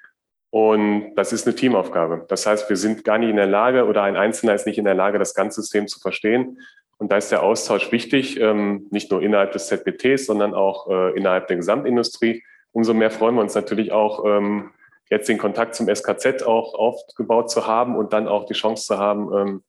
Und 0.51 1.17
das 1.17 1.33
ist 1.33 1.49
eine 1.49 1.57
Teamaufgabe. 1.57 2.25
Das 2.29 2.47
heißt, 2.47 2.71
wir 2.71 2.77
sind 2.77 3.03
gar 3.03 3.19
nicht 3.19 3.31
in 3.31 3.37
der 3.37 3.47
Lage 3.47 3.87
oder 3.87 4.05
ein 4.05 4.15
Einzelner 4.15 4.55
ist 4.55 4.69
nicht 4.69 4.79
in 4.79 4.85
der 4.85 4.95
Lage, 4.95 5.19
das 5.19 5.35
ganze 5.35 5.63
System 5.63 5.89
zu 5.89 5.99
verstehen. 5.99 6.61
Und 6.99 7.11
da 7.11 7.17
ist 7.17 7.33
der 7.33 7.43
Austausch 7.43 7.91
wichtig, 7.91 8.39
ähm, 8.39 8.87
nicht 8.93 9.11
nur 9.11 9.21
innerhalb 9.21 9.51
des 9.51 9.67
ZPTs, 9.67 10.27
sondern 10.27 10.55
auch 10.55 10.89
äh, 10.89 11.17
innerhalb 11.17 11.49
der 11.49 11.57
Gesamtindustrie. 11.57 12.45
Umso 12.71 12.95
mehr 12.95 13.11
freuen 13.11 13.35
wir 13.35 13.43
uns 13.43 13.57
natürlich 13.57 13.93
auch, 13.93 14.25
ähm, 14.25 14.71
jetzt 15.13 15.29
den 15.29 15.39
Kontakt 15.39 15.75
zum 15.75 15.95
SKZ 15.95 16.43
auch 16.43 16.75
aufgebaut 16.75 17.51
zu 17.51 17.67
haben 17.67 17.97
und 17.97 18.13
dann 18.13 18.27
auch 18.27 18.47
die 18.47 18.55
Chance 18.55 18.87
zu 18.87 18.99
haben, 18.99 19.63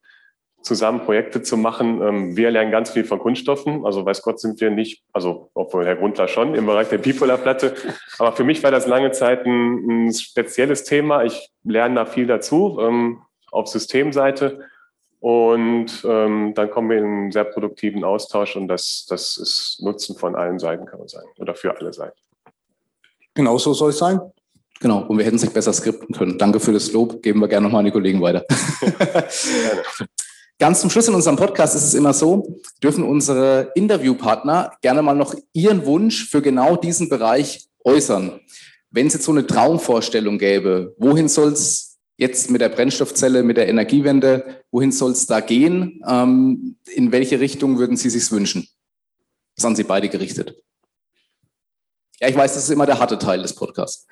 zusammen 0.63 1.01
Projekte 1.01 1.41
zu 1.41 1.57
machen. 1.57 2.01
Ähm, 2.01 2.37
wir 2.37 2.49
lernen 2.49 2.71
ganz 2.71 2.89
viel 2.89 3.03
von 3.03 3.19
Kunststoffen. 3.19 3.85
Also 3.85 4.05
weiß 4.05 4.21
Gott 4.21 4.39
sind 4.39 4.59
wir 4.61 4.71
nicht, 4.71 5.03
also 5.11 5.51
obwohl 5.53 5.85
Herr 5.85 5.97
Grundler 5.97 6.27
schon 6.27 6.55
im 6.55 6.65
Bereich 6.65 6.89
der 6.89 6.97
Bipolarplatte. 6.97 7.75
Aber 8.17 8.31
für 8.31 8.43
mich 8.43 8.63
war 8.63 8.71
das 8.71 8.87
lange 8.87 9.11
Zeit 9.11 9.45
ein, 9.45 10.07
ein 10.07 10.13
spezielles 10.13 10.85
Thema. 10.85 11.23
Ich 11.23 11.51
lerne 11.63 11.95
da 11.95 12.05
viel 12.05 12.25
dazu 12.25 12.79
ähm, 12.81 13.21
auf 13.51 13.67
Systemseite. 13.67 14.61
Und 15.19 16.03
ähm, 16.05 16.53
dann 16.53 16.69
kommen 16.69 16.89
wir 16.89 16.97
in 16.97 17.05
einen 17.05 17.31
sehr 17.31 17.45
produktiven 17.45 18.03
Austausch 18.03 18.57
und 18.57 18.67
das, 18.67 19.05
das 19.07 19.37
ist 19.37 19.79
Nutzen 19.81 20.17
von 20.17 20.35
allen 20.35 20.59
Seiten, 20.59 20.85
kann 20.85 20.99
man 20.99 21.07
sagen, 21.07 21.29
oder 21.37 21.55
für 21.55 21.77
alle 21.77 21.93
Seiten. 21.93 22.17
Genau 23.33 23.57
so 23.57 23.73
soll 23.73 23.91
es 23.91 23.99
sein. 23.99 24.19
Genau, 24.83 24.99
und 24.99 25.17
wir 25.17 25.23
hätten 25.23 25.37
sich 25.37 25.49
besser 25.49 25.71
skripten 25.71 26.13
können. 26.13 26.37
Danke 26.37 26.59
für 26.59 26.73
das 26.73 26.91
Lob, 26.91 27.23
geben 27.23 27.39
wir 27.39 27.47
gerne 27.47 27.63
nochmal 27.63 27.79
an 27.79 27.85
die 27.85 27.91
Kollegen 27.91 28.21
weiter. 28.21 28.45
Ganz 30.59 30.81
zum 30.81 30.89
Schluss 30.89 31.07
in 31.07 31.13
unserem 31.13 31.37
Podcast 31.37 31.73
ist 31.73 31.85
es 31.85 31.93
immer 31.93 32.11
so, 32.11 32.59
dürfen 32.83 33.05
unsere 33.05 33.71
Interviewpartner 33.75 34.73
gerne 34.81 35.01
mal 35.01 35.13
noch 35.13 35.35
ihren 35.53 35.85
Wunsch 35.85 36.29
für 36.29 36.41
genau 36.41 36.75
diesen 36.75 37.07
Bereich 37.07 37.69
äußern. 37.85 38.41
Wenn 38.91 39.07
es 39.07 39.13
jetzt 39.13 39.23
so 39.23 39.31
eine 39.31 39.47
Traumvorstellung 39.47 40.37
gäbe, 40.37 40.93
wohin 40.97 41.29
soll 41.29 41.53
es 41.53 41.97
jetzt 42.17 42.51
mit 42.51 42.59
der 42.59 42.67
Brennstoffzelle, 42.67 43.41
mit 43.41 43.55
der 43.55 43.69
Energiewende, 43.69 44.63
wohin 44.69 44.91
soll 44.91 45.13
es 45.13 45.27
da 45.27 45.39
gehen? 45.39 46.01
Ähm, 46.05 46.75
in 46.93 47.13
welche 47.13 47.39
Richtung 47.39 47.77
würden 47.79 47.95
Sie 47.95 48.09
sich 48.09 48.29
wünschen? 48.33 48.67
Das 49.55 49.63
haben 49.63 49.77
Sie 49.77 49.83
beide 49.83 50.09
gerichtet. 50.09 50.57
Ja, 52.23 52.29
ich 52.29 52.37
weiß, 52.37 52.53
das 52.53 52.63
ist 52.63 52.69
immer 52.69 52.85
der 52.85 52.99
harte 52.99 53.19
Teil 53.19 53.41
des 53.41 53.53
Podcasts. 53.53 54.07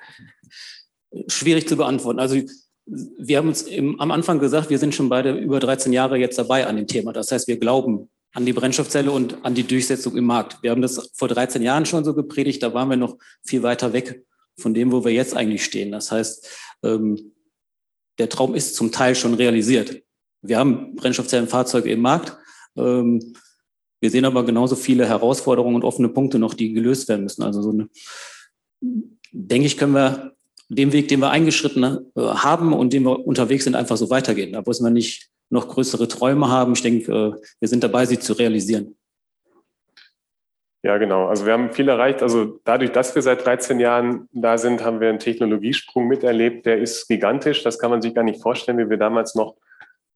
Schwierig 1.28 1.66
zu 1.66 1.78
beantworten. 1.78 2.18
Also 2.18 2.36
wir 2.84 3.38
haben 3.38 3.48
uns 3.48 3.62
im, 3.62 3.98
am 4.00 4.10
Anfang 4.10 4.38
gesagt, 4.38 4.68
wir 4.68 4.78
sind 4.78 4.94
schon 4.94 5.08
beide 5.08 5.32
über 5.32 5.60
13 5.60 5.94
Jahre 5.94 6.18
jetzt 6.18 6.36
dabei 6.36 6.66
an 6.66 6.76
dem 6.76 6.86
Thema. 6.86 7.14
Das 7.14 7.32
heißt, 7.32 7.48
wir 7.48 7.56
glauben 7.56 8.10
an 8.34 8.44
die 8.44 8.52
Brennstoffzelle 8.52 9.10
und 9.10 9.42
an 9.46 9.54
die 9.54 9.66
Durchsetzung 9.66 10.14
im 10.18 10.26
Markt. 10.26 10.62
Wir 10.62 10.72
haben 10.72 10.82
das 10.82 11.10
vor 11.14 11.28
13 11.28 11.62
Jahren 11.62 11.86
schon 11.86 12.04
so 12.04 12.12
gepredigt, 12.12 12.62
da 12.62 12.74
waren 12.74 12.90
wir 12.90 12.98
noch 12.98 13.16
viel 13.46 13.62
weiter 13.62 13.94
weg 13.94 14.22
von 14.58 14.74
dem, 14.74 14.92
wo 14.92 15.06
wir 15.06 15.12
jetzt 15.12 15.34
eigentlich 15.34 15.64
stehen. 15.64 15.90
Das 15.90 16.12
heißt, 16.12 16.46
ähm, 16.82 17.32
der 18.18 18.28
Traum 18.28 18.54
ist 18.54 18.74
zum 18.74 18.92
Teil 18.92 19.14
schon 19.14 19.32
realisiert. 19.32 20.02
Wir 20.42 20.58
haben 20.58 20.96
Brennstoffzellenfahrzeuge 20.96 21.90
im 21.90 22.00
Markt. 22.00 22.36
Ähm, 22.76 23.32
wir 24.02 24.10
sehen 24.10 24.24
aber 24.24 24.44
genauso 24.44 24.74
viele 24.74 25.08
Herausforderungen 25.08 25.76
und 25.76 25.84
offene 25.84 26.08
Punkte 26.08 26.40
noch, 26.40 26.54
die 26.54 26.72
gelöst 26.72 27.08
werden 27.08 27.22
müssen. 27.22 27.44
Also 27.44 27.62
so 27.62 27.70
eine, 27.70 27.88
denke 29.30 29.66
ich, 29.66 29.78
können 29.78 29.94
wir 29.94 30.32
dem 30.68 30.92
Weg, 30.92 31.06
den 31.06 31.20
wir 31.20 31.30
eingeschritten 31.30 31.84
äh, 31.84 32.20
haben 32.20 32.72
und 32.72 32.92
den 32.92 33.04
wir 33.04 33.24
unterwegs 33.24 33.62
sind, 33.62 33.76
einfach 33.76 33.96
so 33.96 34.10
weitergehen. 34.10 34.54
Da 34.54 34.62
muss 34.66 34.80
man 34.80 34.92
nicht 34.92 35.30
noch 35.50 35.68
größere 35.68 36.08
Träume 36.08 36.48
haben. 36.48 36.72
Ich 36.72 36.82
denke, 36.82 37.12
äh, 37.12 37.42
wir 37.60 37.68
sind 37.68 37.84
dabei, 37.84 38.04
sie 38.04 38.18
zu 38.18 38.32
realisieren. 38.32 38.96
Ja, 40.82 40.98
genau. 40.98 41.28
Also 41.28 41.46
wir 41.46 41.52
haben 41.52 41.70
viel 41.70 41.88
erreicht. 41.88 42.24
Also 42.24 42.58
dadurch, 42.64 42.90
dass 42.90 43.14
wir 43.14 43.22
seit 43.22 43.46
13 43.46 43.78
Jahren 43.78 44.28
da 44.32 44.58
sind, 44.58 44.82
haben 44.82 44.98
wir 44.98 45.10
einen 45.10 45.20
Technologiesprung 45.20 46.08
miterlebt. 46.08 46.66
Der 46.66 46.78
ist 46.78 47.06
gigantisch. 47.06 47.62
Das 47.62 47.78
kann 47.78 47.92
man 47.92 48.02
sich 48.02 48.16
gar 48.16 48.24
nicht 48.24 48.42
vorstellen, 48.42 48.78
wie 48.78 48.90
wir 48.90 48.96
damals 48.96 49.36
noch 49.36 49.54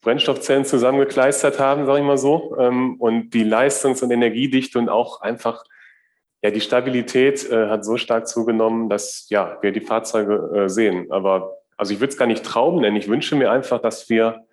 Brennstoffzellen 0.06 0.64
zusammengekleistert 0.64 1.58
haben, 1.58 1.84
sage 1.84 1.98
ich 1.98 2.04
mal 2.04 2.16
so. 2.16 2.56
Ähm, 2.60 2.94
und 3.00 3.30
die 3.30 3.42
Leistungs- 3.42 4.04
und 4.04 4.12
Energiedichte 4.12 4.78
und 4.78 4.88
auch 4.88 5.20
einfach 5.20 5.64
ja, 6.44 6.52
die 6.52 6.60
Stabilität 6.60 7.50
äh, 7.50 7.66
hat 7.68 7.84
so 7.84 7.96
stark 7.96 8.28
zugenommen, 8.28 8.88
dass 8.88 9.26
ja, 9.30 9.58
wir 9.62 9.72
die 9.72 9.80
Fahrzeuge 9.80 10.52
äh, 10.54 10.68
sehen. 10.68 11.10
Aber 11.10 11.56
also 11.76 11.92
ich 11.92 11.98
würde 11.98 12.12
es 12.12 12.16
gar 12.16 12.26
nicht 12.26 12.44
Traum 12.44 12.80
nennen. 12.80 12.96
Ich 12.96 13.08
wünsche 13.08 13.34
mir 13.34 13.50
einfach, 13.50 13.80
dass 13.80 14.08
wir 14.08 14.44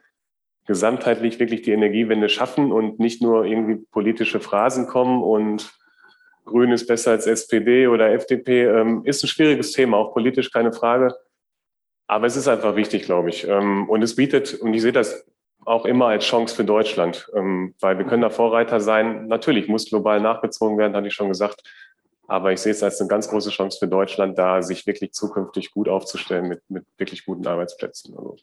gesamtheitlich 0.66 1.40
wirklich 1.40 1.62
die 1.62 1.72
Energiewende 1.72 2.30
schaffen 2.30 2.72
und 2.72 3.00
nicht 3.00 3.22
nur 3.22 3.46
irgendwie 3.46 3.76
politische 3.92 4.40
Phrasen 4.40 4.88
kommen 4.88 5.22
und 5.22 5.72
Grün 6.46 6.72
ist 6.72 6.88
besser 6.88 7.12
als 7.12 7.28
SPD 7.28 7.88
oder 7.88 8.12
FDP. 8.12 8.66
Ähm, 8.66 9.04
ist 9.06 9.24
ein 9.24 9.28
schwieriges 9.28 9.72
Thema, 9.72 9.98
auch 9.98 10.14
politisch 10.14 10.52
keine 10.52 10.74
Frage. 10.74 11.16
Aber 12.08 12.26
es 12.26 12.36
ist 12.36 12.48
einfach 12.48 12.76
wichtig, 12.76 13.04
glaube 13.04 13.30
ich. 13.30 13.48
Ähm, 13.48 13.88
und 13.88 14.02
es 14.02 14.16
bietet, 14.16 14.56
und 14.56 14.74
ich 14.74 14.82
sehe 14.82 14.92
das 14.92 15.28
auch 15.66 15.86
immer 15.86 16.08
als 16.08 16.26
Chance 16.26 16.56
für 16.56 16.66
Deutschland, 16.66 17.30
ähm, 17.36 17.76
weil 17.80 17.98
wir 17.98 18.06
können 18.06 18.22
da 18.22 18.30
Vorreiter 18.30 18.80
sein. 18.80 19.28
Natürlich 19.28 19.68
muss 19.68 19.90
global 19.90 20.22
nachgezogen 20.22 20.78
werden, 20.78 20.96
hatte 20.96 21.08
ich 21.08 21.14
schon 21.14 21.30
gesagt. 21.30 21.64
Aber 22.28 22.54
ich 22.54 22.62
sehe 22.62 22.72
es 22.72 22.82
als 22.84 23.00
eine 23.00 23.10
ganz 23.10 23.28
große 23.28 23.50
Chance 23.50 23.78
für 23.80 23.88
Deutschland, 23.88 24.38
da 24.38 24.62
sich 24.62 24.88
wirklich 24.88 25.12
zukünftig 25.12 25.72
gut 25.72 25.90
aufzustellen 25.90 26.48
mit, 26.48 26.62
mit 26.70 26.86
wirklich 26.98 27.26
guten 27.26 27.46
Arbeitsplätzen. 27.46 28.18
Also. 28.18 28.38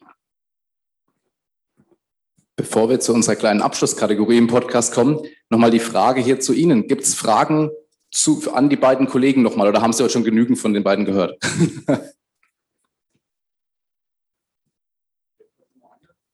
Bevor 2.56 2.90
wir 2.90 3.00
zu 3.00 3.14
unserer 3.14 3.36
kleinen 3.36 3.62
Abschlusskategorie 3.62 4.36
im 4.36 4.48
Podcast 4.48 4.94
kommen, 4.94 5.20
nochmal 5.48 5.70
die 5.70 5.80
Frage 5.80 6.20
hier 6.20 6.40
zu 6.40 6.52
Ihnen. 6.52 6.88
Gibt 6.88 7.04
es 7.04 7.14
Fragen 7.14 7.70
zu, 8.10 8.52
an 8.52 8.68
die 8.68 8.76
beiden 8.76 9.06
Kollegen 9.06 9.42
nochmal 9.42 9.68
oder 9.68 9.80
haben 9.80 9.94
Sie 9.94 10.02
heute 10.02 10.12
schon 10.12 10.24
genügend 10.24 10.58
von 10.58 10.74
den 10.74 10.84
beiden 10.84 11.06
gehört? 11.06 11.38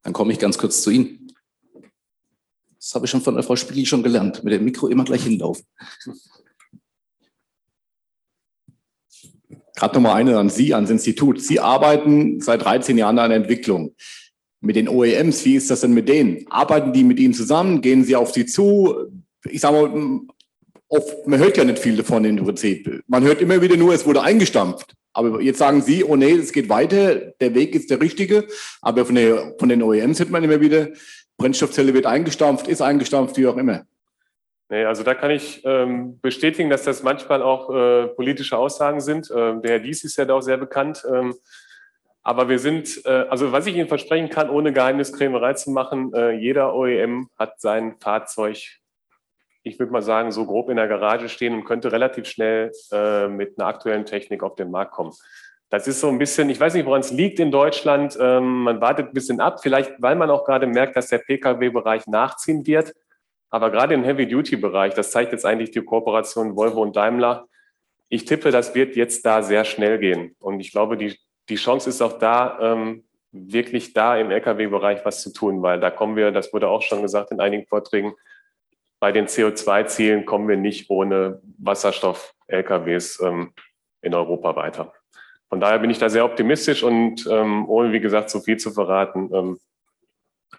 Dann 0.07 0.13
komme 0.13 0.33
ich 0.33 0.39
ganz 0.39 0.57
kurz 0.57 0.83
zu 0.83 0.91
Ihnen. 0.91 1.33
Das 2.79 2.95
habe 2.95 3.07
ich 3.07 3.11
schon 3.11 3.23
von 3.23 3.35
der 3.35 3.43
Frau 3.43 3.57
Spiegel 3.57 3.85
schon 3.87 4.05
gelernt, 4.05 4.45
mit 4.45 4.53
dem 4.53 4.65
Mikro 4.65 4.87
immer 4.87 5.03
gleich 5.03 5.25
hinlaufen. 5.25 5.67
Gerade 9.75 9.95
nochmal 9.95 10.15
eine 10.15 10.39
an 10.39 10.49
Sie, 10.49 10.73
ans 10.75 10.91
Institut. 10.91 11.41
Sie 11.43 11.59
arbeiten 11.59 12.41
seit 12.41 12.63
13 12.63 12.97
Jahren 12.97 13.19
an 13.19 13.31
der 13.31 13.39
Entwicklung. 13.39 13.97
Mit 14.61 14.77
den 14.77 14.89
OEMs, 14.89 15.45
wie 15.45 15.57
ist 15.57 15.73
das 15.73 15.81
denn 15.81 15.93
mit 15.93 16.09
denen? 16.09 16.47
Arbeiten 16.51 16.93
die 16.93 17.03
mit 17.03 17.19
Ihnen 17.19 17.35
zusammen? 17.35 17.81
Gehen 17.81 18.05
Sie 18.05 18.15
auf 18.15 18.33
Sie 18.33 18.47
zu? 18.47 19.11
Ich 19.43 19.61
sage 19.61 19.89
mal, 19.89 20.21
oft, 20.87 21.27
man 21.27 21.41
hört 21.41 21.57
ja 21.57 21.65
nicht 21.65 21.81
viel 21.81 21.97
davon 21.97 22.25
im 22.25 22.37
Prinzip. 22.37 23.03
Man 23.09 23.25
hört 23.25 23.41
immer 23.41 23.61
wieder 23.61 23.77
nur, 23.77 23.93
es 23.93 24.07
wurde 24.07 24.23
eingestampft. 24.23 24.95
Aber 25.17 25.41
jetzt 25.41 25.59
sagen 25.59 25.81
Sie, 25.81 26.05
oh 26.05 26.15
nee, 26.15 26.33
es 26.33 26.53
geht 26.53 26.69
weiter, 26.69 27.15
der 27.41 27.55
Weg 27.55 27.75
ist 27.75 27.91
der 27.91 28.03
richtige. 28.03 28.47
Aber 28.83 29.07
von, 29.07 29.15
der, 29.15 29.55
von 29.59 29.71
den 29.71 29.83
OEMs 29.83 30.19
hört 30.19 30.31
man 30.31 30.45
immer 30.45 30.61
wieder, 30.61 30.89
Brennstoffzelle 31.39 31.95
wird 31.95 32.05
eingestampft, 32.05 32.69
ist 32.69 32.83
eingestampft, 32.83 33.39
wie 33.39 33.47
auch 33.47 33.57
immer. 33.57 33.87
Nee, 34.69 34.85
also 34.85 35.05
da 35.05 35.15
kann 35.15 35.31
ich 35.31 35.63
ähm, 35.65 36.21
bestätigen, 36.21 36.69
dass 36.69 36.83
das 36.83 37.03
manchmal 37.03 37.41
auch 37.41 37.71
äh, 37.71 38.09
politische 38.09 38.59
Aussagen 38.59 39.01
sind. 39.01 39.31
Ähm, 39.35 39.63
der 39.63 39.73
Herr 39.73 39.79
Dies 39.79 40.05
ist 40.05 40.19
ja 40.19 40.27
da 40.27 40.35
auch 40.35 40.43
sehr 40.43 40.59
bekannt. 40.59 41.03
Ähm, 41.11 41.35
aber 42.23 42.49
wir 42.51 42.59
sind, 42.59 43.07
äh, 43.07 43.27
also 43.31 43.53
was 43.53 43.67
ich 43.67 43.77
Ihnen 43.77 43.89
versprechen 43.89 44.29
kann, 44.29 44.51
ohne 44.51 44.73
Geheimniskrämerei 44.73 45.55
zu 45.55 45.71
machen, 45.71 46.13
äh, 46.13 46.33
jeder 46.33 46.75
OEM 46.75 47.31
hat 47.39 47.59
sein 47.61 47.95
Fahrzeug 48.01 48.59
ich 49.67 49.81
würde 49.81 49.93
mal 49.93 50.03
sagen, 50.03 50.31
so 50.31 50.47
grob 50.47 50.69
in 50.71 50.77
der 50.77 50.87
Garage 50.87 51.29
stehen 51.29 51.53
und 51.53 51.65
könnte 51.65 51.91
relativ 51.91 52.27
schnell 52.27 52.71
äh, 52.93 53.27
mit 53.27 53.59
einer 53.59 53.67
aktuellen 53.67 54.05
Technik 54.05 54.45
auf 54.45 54.55
den 54.55 54.71
Markt 54.71 54.93
kommen. 54.93 55.13
Das 55.71 55.89
ist 55.89 56.01
so 56.01 56.09
ein 56.09 56.19
bisschen, 56.19 56.49
ich 56.51 56.61
weiß 56.61 56.75
nicht, 56.75 56.87
woran 56.87 57.01
es 57.01 57.11
liegt 57.11 57.41
in 57.41 57.51
Deutschland. 57.51 58.17
Ähm, 58.21 58.63
man 58.63 58.81
wartet 58.81 59.09
ein 59.09 59.13
bisschen 59.13 59.41
ab, 59.41 59.61
vielleicht 59.61 60.01
weil 60.01 60.15
man 60.15 60.31
auch 60.31 60.45
gerade 60.45 60.69
merkt, 60.69 60.95
dass 60.95 61.09
der 61.09 61.19
Pkw-Bereich 61.19 62.07
nachziehen 62.07 62.65
wird. 62.65 62.95
Aber 63.51 63.71
gerade 63.71 63.95
im 63.95 64.05
Heavy-Duty-Bereich, 64.05 64.95
das 64.95 65.11
zeigt 65.11 65.33
jetzt 65.33 65.45
eigentlich 65.45 65.73
die 65.73 65.83
Kooperation 65.83 66.55
Volvo 66.55 66.83
und 66.83 66.95
Daimler. 66.95 67.49
Ich 68.09 68.25
tippe, 68.25 68.53
das 68.53 68.73
wird 68.77 68.95
jetzt 68.95 69.27
da 69.27 69.43
sehr 69.43 69.65
schnell 69.65 69.99
gehen. 69.99 70.37
Und 70.39 70.61
ich 70.61 70.71
glaube, 70.71 70.97
die, 70.97 71.19
die 71.49 71.57
Chance 71.57 71.89
ist 71.89 72.01
auch 72.03 72.21
da, 72.21 72.59
ähm, 72.61 73.03
wirklich 73.33 73.93
da 73.93 74.17
im 74.17 74.31
Lkw-Bereich 74.31 75.05
was 75.05 75.23
zu 75.23 75.33
tun, 75.33 75.61
weil 75.63 75.81
da 75.81 75.91
kommen 75.91 76.15
wir, 76.15 76.31
das 76.31 76.53
wurde 76.53 76.69
auch 76.69 76.83
schon 76.83 77.03
gesagt 77.03 77.33
in 77.33 77.41
einigen 77.41 77.67
Vorträgen, 77.67 78.15
bei 78.99 79.13
den 79.13 79.27
CO2-Zielen 79.27 80.25
kommen 80.25 80.49
wir 80.49 80.57
nicht 80.57 80.91
ohne 80.91 81.41
Wasserstoff-LKWs 81.59 83.21
ähm, 83.21 83.53
in 84.03 84.15
Europa 84.15 84.57
weiter. 84.57 84.93
Von 85.49 85.61
daher 85.61 85.79
bin 85.79 85.91
ich 85.91 85.99
da 85.99 86.09
sehr 86.09 86.25
optimistisch 86.25 86.83
und 86.83 87.27
ähm, 87.31 87.69
ohne, 87.69 87.93
wie 87.93 88.01
gesagt, 88.01 88.31
so 88.31 88.41
viel 88.41 88.57
zu 88.57 88.73
verraten, 88.73 89.31
ähm, 89.33 89.61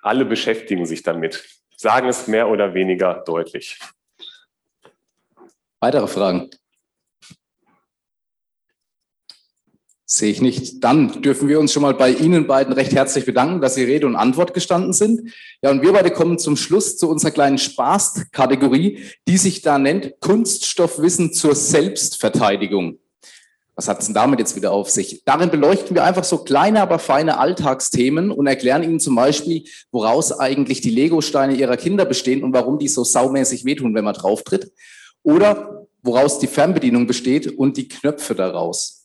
alle 0.02 0.26
beschäftigen 0.26 0.86
sich 0.86 1.04
damit, 1.04 1.43
sagen 1.76 2.08
es 2.08 2.28
mehr 2.28 2.50
oder 2.50 2.73
weniger 2.73 3.23
deutlich. 3.26 3.80
Weitere 5.80 6.08
Fragen? 6.08 6.50
Sehe 10.09 10.31
ich 10.31 10.39
nicht. 10.39 10.85
Dann 10.85 11.21
dürfen 11.21 11.49
wir 11.49 11.59
uns 11.59 11.73
schon 11.73 11.81
mal 11.81 11.93
bei 11.93 12.11
Ihnen 12.11 12.47
beiden 12.47 12.71
recht 12.71 12.93
herzlich 12.93 13.25
bedanken, 13.25 13.59
dass 13.59 13.75
Sie 13.75 13.83
Rede 13.83 14.07
und 14.07 14.15
Antwort 14.15 14.53
gestanden 14.53 14.93
sind. 14.93 15.33
Ja, 15.61 15.69
und 15.69 15.81
wir 15.81 15.91
beide 15.91 16.11
kommen 16.11 16.39
zum 16.39 16.55
Schluss 16.55 16.97
zu 16.97 17.09
unserer 17.09 17.31
kleinen 17.31 17.57
Spaßkategorie, 17.57 19.03
die 19.27 19.37
sich 19.37 19.63
da 19.63 19.77
nennt 19.77 20.13
Kunststoffwissen 20.21 21.33
zur 21.33 21.55
Selbstverteidigung. 21.55 22.99
Was 23.75 23.89
hat 23.89 23.99
es 23.99 24.05
denn 24.05 24.15
damit 24.15 24.39
jetzt 24.39 24.55
wieder 24.55 24.71
auf 24.71 24.89
sich? 24.89 25.23
Darin 25.25 25.51
beleuchten 25.51 25.93
wir 25.93 26.05
einfach 26.05 26.23
so 26.23 26.37
kleine, 26.37 26.81
aber 26.81 26.99
feine 26.99 27.37
Alltagsthemen 27.37 28.31
und 28.31 28.47
erklären 28.47 28.83
Ihnen 28.83 29.01
zum 29.01 29.13
Beispiel, 29.13 29.65
woraus 29.91 30.31
eigentlich 30.31 30.79
die 30.79 30.89
Legosteine 30.89 31.53
Ihrer 31.53 31.75
Kinder 31.75 32.05
bestehen 32.05 32.45
und 32.45 32.53
warum 32.53 32.79
die 32.79 32.87
so 32.87 33.03
saumäßig 33.03 33.65
wehtun, 33.65 33.93
wenn 33.93 34.05
man 34.05 34.15
drauftritt. 34.15 34.71
Oder 35.21 35.85
woraus 36.01 36.39
die 36.39 36.47
Fernbedienung 36.47 37.07
besteht 37.07 37.57
und 37.57 37.75
die 37.75 37.89
Knöpfe 37.89 38.35
daraus. 38.35 38.96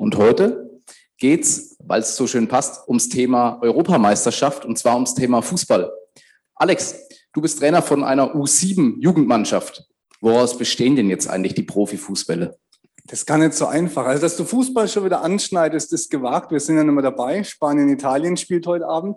Und 0.00 0.16
heute 0.16 0.80
geht's, 1.18 1.76
weil 1.84 2.00
es 2.00 2.16
so 2.16 2.26
schön 2.26 2.48
passt, 2.48 2.88
ums 2.88 3.10
Thema 3.10 3.58
Europameisterschaft 3.60 4.64
und 4.64 4.78
zwar 4.78 4.94
ums 4.94 5.14
Thema 5.14 5.42
Fußball. 5.42 5.92
Alex, 6.54 6.96
du 7.34 7.42
bist 7.42 7.58
Trainer 7.58 7.82
von 7.82 8.02
einer 8.02 8.34
U7-Jugendmannschaft. 8.34 9.84
Woraus 10.22 10.56
bestehen 10.56 10.96
denn 10.96 11.10
jetzt 11.10 11.28
eigentlich 11.28 11.52
die 11.52 11.64
Profifußbälle? 11.64 12.56
Das 13.04 13.18
ist 13.18 13.26
gar 13.26 13.36
nicht 13.36 13.52
so 13.52 13.66
einfach. 13.66 14.06
Also, 14.06 14.22
dass 14.22 14.38
du 14.38 14.44
Fußball 14.44 14.88
schon 14.88 15.04
wieder 15.04 15.20
anschneidest, 15.20 15.92
ist 15.92 16.10
gewagt. 16.10 16.50
Wir 16.50 16.60
sind 16.60 16.78
ja 16.78 16.84
nicht 16.84 16.94
mehr 16.94 17.02
dabei. 17.02 17.44
Spanien, 17.44 17.90
Italien 17.90 18.38
spielt 18.38 18.66
heute 18.66 18.86
Abend. 18.86 19.16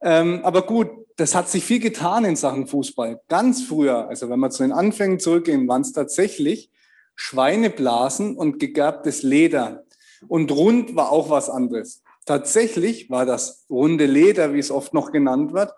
Ähm, 0.00 0.40
aber 0.42 0.62
gut, 0.62 0.88
das 1.16 1.34
hat 1.34 1.50
sich 1.50 1.66
viel 1.66 1.80
getan 1.80 2.24
in 2.24 2.36
Sachen 2.36 2.66
Fußball. 2.66 3.20
Ganz 3.28 3.62
früher, 3.64 4.08
also 4.08 4.30
wenn 4.30 4.40
wir 4.40 4.48
zu 4.48 4.62
den 4.62 4.72
Anfängen 4.72 5.20
zurückgehen, 5.20 5.68
waren 5.68 5.82
es 5.82 5.92
tatsächlich 5.92 6.70
Schweineblasen 7.14 8.36
und 8.36 8.58
gegerbtes 8.58 9.22
Leder. 9.22 9.84
Und 10.28 10.50
rund 10.52 10.96
war 10.96 11.10
auch 11.10 11.30
was 11.30 11.50
anderes. 11.50 12.02
Tatsächlich 12.26 13.10
war 13.10 13.26
das 13.26 13.66
runde 13.68 14.06
Leder, 14.06 14.54
wie 14.54 14.58
es 14.58 14.70
oft 14.70 14.94
noch 14.94 15.12
genannt 15.12 15.52
wird, 15.52 15.72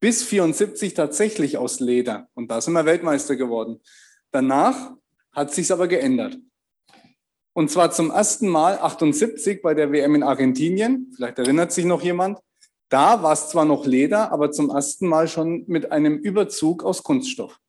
bis 0.00 0.22
74 0.24 0.94
tatsächlich 0.94 1.56
aus 1.56 1.80
Leder. 1.80 2.28
Und 2.34 2.50
da 2.50 2.60
sind 2.60 2.74
wir 2.74 2.84
Weltmeister 2.84 3.36
geworden. 3.36 3.80
Danach 4.32 4.92
hat 5.32 5.52
sich's 5.52 5.70
aber 5.70 5.88
geändert. 5.88 6.36
Und 7.52 7.70
zwar 7.70 7.92
zum 7.92 8.10
ersten 8.10 8.48
Mal 8.48 8.78
78 8.78 9.62
bei 9.62 9.74
der 9.74 9.92
WM 9.92 10.16
in 10.16 10.22
Argentinien. 10.24 11.12
Vielleicht 11.14 11.38
erinnert 11.38 11.72
sich 11.72 11.84
noch 11.84 12.02
jemand. 12.02 12.40
Da 12.88 13.22
war 13.22 13.32
es 13.32 13.48
zwar 13.48 13.64
noch 13.64 13.86
Leder, 13.86 14.32
aber 14.32 14.50
zum 14.50 14.70
ersten 14.70 15.06
Mal 15.06 15.28
schon 15.28 15.64
mit 15.68 15.92
einem 15.92 16.18
Überzug 16.18 16.82
aus 16.84 17.02
Kunststoff. 17.02 17.60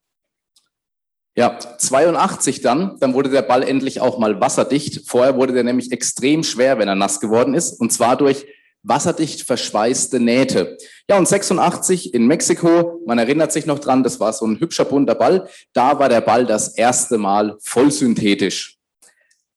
Ja, 1.38 1.60
82 1.60 2.62
dann, 2.62 2.98
dann 3.00 3.14
wurde 3.14 3.30
der 3.30 3.42
Ball 3.42 3.64
endlich 3.64 4.00
auch 4.00 4.18
mal 4.20 4.40
wasserdicht. 4.40 5.02
Vorher 5.06 5.36
wurde 5.36 5.54
der 5.54 5.66
nämlich 5.66 5.92
extrem 5.92 6.44
schwer, 6.44 6.80
wenn 6.80 6.88
er 6.88 6.96
nass 6.96 7.20
geworden 7.20 7.54
ist, 7.54 7.80
und 7.80 7.92
zwar 7.92 8.16
durch 8.16 8.46
wasserdicht 8.84 9.42
verschweißte 9.42 10.20
Nähte. 10.22 10.78
Ja, 11.10 11.18
und 11.18 11.28
86 11.28 12.14
in 12.14 12.28
Mexiko, 12.28 13.02
man 13.06 13.18
erinnert 13.18 13.52
sich 13.52 13.66
noch 13.66 13.80
dran, 13.80 14.04
das 14.04 14.20
war 14.20 14.32
so 14.32 14.46
ein 14.46 14.60
hübscher 14.60 14.86
bunter 14.86 15.16
Ball, 15.16 15.50
da 15.74 16.00
war 16.00 16.08
der 16.08 16.22
Ball 16.22 16.46
das 16.46 16.78
erste 16.78 17.18
Mal 17.18 17.58
vollsynthetisch. 17.62 18.78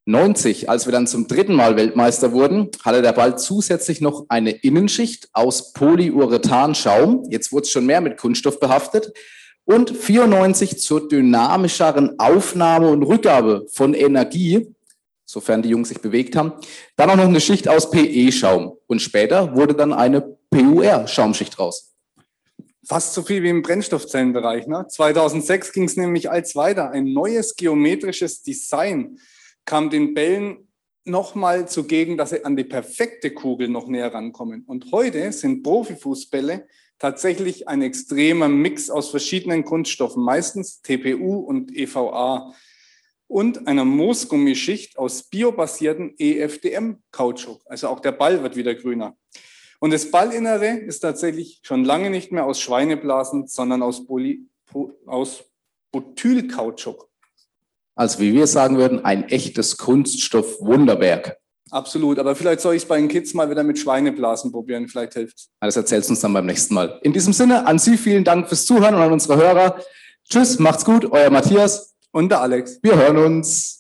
90, 0.07 0.71
als 0.71 0.87
wir 0.87 0.93
dann 0.93 1.07
zum 1.07 1.29
dritten 1.29 1.55
Mal 1.55 1.77
Weltmeister 1.77 2.33
wurden, 2.33 2.71
hatte 2.83 3.03
der 3.03 3.13
Ball 3.13 3.39
zusätzlich 3.39 4.01
noch 4.01 4.25
eine 4.31 4.51
Innenschicht 4.53 5.29
aus 5.35 5.75
Polyurethanschaum. 5.75 7.27
Jetzt 7.29 7.53
wurde 7.53 7.65
es 7.65 7.71
schon 7.71 7.85
mehr 7.85 8.01
mit 8.01 8.17
Kunststoff 8.17 8.59
behaftet 8.59 9.13
und 9.69 9.91
94 9.91 10.79
zur 10.79 11.09
dynamischeren 11.09 12.19
Aufnahme 12.19 12.89
und 12.89 13.03
Rückgabe 13.03 13.67
von 13.71 13.93
Energie, 13.93 14.75
sofern 15.27 15.61
die 15.61 15.69
Jungs 15.69 15.91
sich 15.91 16.01
bewegt 16.01 16.37
haben. 16.37 16.55
Dann 16.97 17.11
auch 17.11 17.17
noch 17.17 17.25
eine 17.25 17.41
Schicht 17.41 17.69
aus 17.69 17.91
PE-Schaum 17.91 18.79
und 18.87 19.03
später 19.03 19.55
wurde 19.55 19.75
dann 19.75 19.93
eine 19.93 20.23
PUR-Schaumschicht 20.23 21.59
raus. 21.59 21.95
Fast 22.87 23.13
so 23.13 23.21
viel 23.23 23.43
wie 23.43 23.51
im 23.51 23.61
Brennstoffzellenbereich. 23.61 24.67
Ne? 24.67 24.87
2006 24.89 25.75
ging 25.75 25.85
es 25.85 25.99
nämlich 25.99 26.31
als 26.31 26.57
weiter. 26.57 26.91
Ein 26.91 27.13
neues 27.13 27.55
geometrisches 27.55 28.43
Design 28.43 29.19
kam 29.67 29.91
den 29.91 30.15
Bällen 30.15 30.67
nochmal 31.05 31.69
zugegen, 31.69 32.17
dass 32.17 32.31
sie 32.31 32.43
an 32.43 32.57
die 32.57 32.65
perfekte 32.65 33.33
Kugel 33.33 33.69
noch 33.69 33.87
näher 33.87 34.15
rankommen. 34.15 34.65
Und 34.67 34.91
heute 34.93 35.31
sind 35.33 35.63
Profifußbälle 35.63 36.67
tatsächlich 36.99 37.69
ein 37.69 37.83
extremer 37.83 38.49
Mix 38.49 38.91
aus 38.91 39.11
verschiedenen 39.11 39.65
Kunststoffen, 39.65 40.23
meistens 40.23 40.83
TPU 40.83 41.39
und 41.39 41.75
EVA 41.77 42.53
und 43.29 43.69
einer 43.69 43.85
Moosgummischicht 43.85 44.99
aus 44.99 45.25
biobasierten 45.25 46.15
EFDM-Kautschuk. 46.19 47.63
Also 47.67 47.89
auch 47.89 48.01
der 48.01 48.13
Ball 48.13 48.43
wird 48.43 48.57
wieder 48.57 48.75
grüner. 48.75 49.17
Und 49.81 49.93
das 49.93 50.11
Ballinnere 50.11 50.79
ist 50.79 51.01
tatsächlich 51.01 51.61
schon 51.63 51.85
lange 51.85 52.11
nicht 52.11 52.33
mehr 52.33 52.47
aus 52.47 52.61
Schweineblasen, 52.61 53.47
sondern 53.47 53.83
aus, 53.83 54.05
Poly, 54.07 54.47
aus 55.07 55.45
Butylkautschuk. 55.93 57.09
Also 57.95 58.21
wie 58.21 58.33
wir 58.33 58.47
sagen 58.47 58.77
würden, 58.77 59.05
ein 59.05 59.29
echtes 59.29 59.77
Kunststoff-Wunderwerk. 59.77 61.38
Absolut, 61.71 62.19
aber 62.19 62.35
vielleicht 62.35 62.61
soll 62.61 62.75
ich 62.75 62.83
es 62.83 62.89
bei 62.89 62.97
den 62.97 63.09
Kids 63.09 63.35
mal 63.35 63.51
wieder 63.51 63.63
mit 63.63 63.79
Schweineblasen 63.79 64.53
probieren, 64.53 64.89
vielleicht 64.89 65.15
hilft 65.15 65.37
es. 65.37 65.51
Das 65.61 65.77
erzählst 65.77 66.09
du 66.09 66.13
uns 66.13 66.21
dann 66.21 66.33
beim 66.33 66.47
nächsten 66.47 66.75
Mal. 66.75 66.99
In 67.03 67.13
diesem 67.13 67.33
Sinne, 67.33 67.67
an 67.67 67.79
Sie 67.79 67.97
vielen 67.97 68.25
Dank 68.25 68.49
fürs 68.49 68.65
Zuhören 68.65 68.95
und 68.95 69.03
an 69.03 69.13
unsere 69.13 69.37
Hörer. 69.37 69.83
Tschüss, 70.29 70.59
macht's 70.59 70.85
gut, 70.85 71.05
euer 71.11 71.31
Matthias 71.31 71.95
und 72.11 72.31
der 72.31 72.41
Alex. 72.41 72.79
Wir 72.83 72.97
hören 72.97 73.19
uns. 73.19 73.79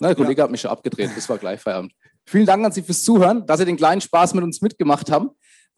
Na, 0.00 0.08
der 0.08 0.16
Kollege 0.16 0.38
ja. 0.38 0.44
hat 0.44 0.50
mich 0.50 0.62
schon 0.62 0.70
abgedreht, 0.70 1.10
das 1.14 1.28
war 1.28 1.36
gleich 1.36 1.60
Feierabend. 1.60 1.92
Vielen 2.24 2.46
Dank 2.46 2.64
an 2.64 2.72
Sie 2.72 2.82
fürs 2.82 3.02
Zuhören, 3.02 3.46
dass 3.46 3.58
Sie 3.58 3.66
den 3.66 3.76
kleinen 3.76 4.00
Spaß 4.00 4.32
mit 4.34 4.44
uns 4.44 4.62
mitgemacht 4.62 5.10
haben. 5.10 5.30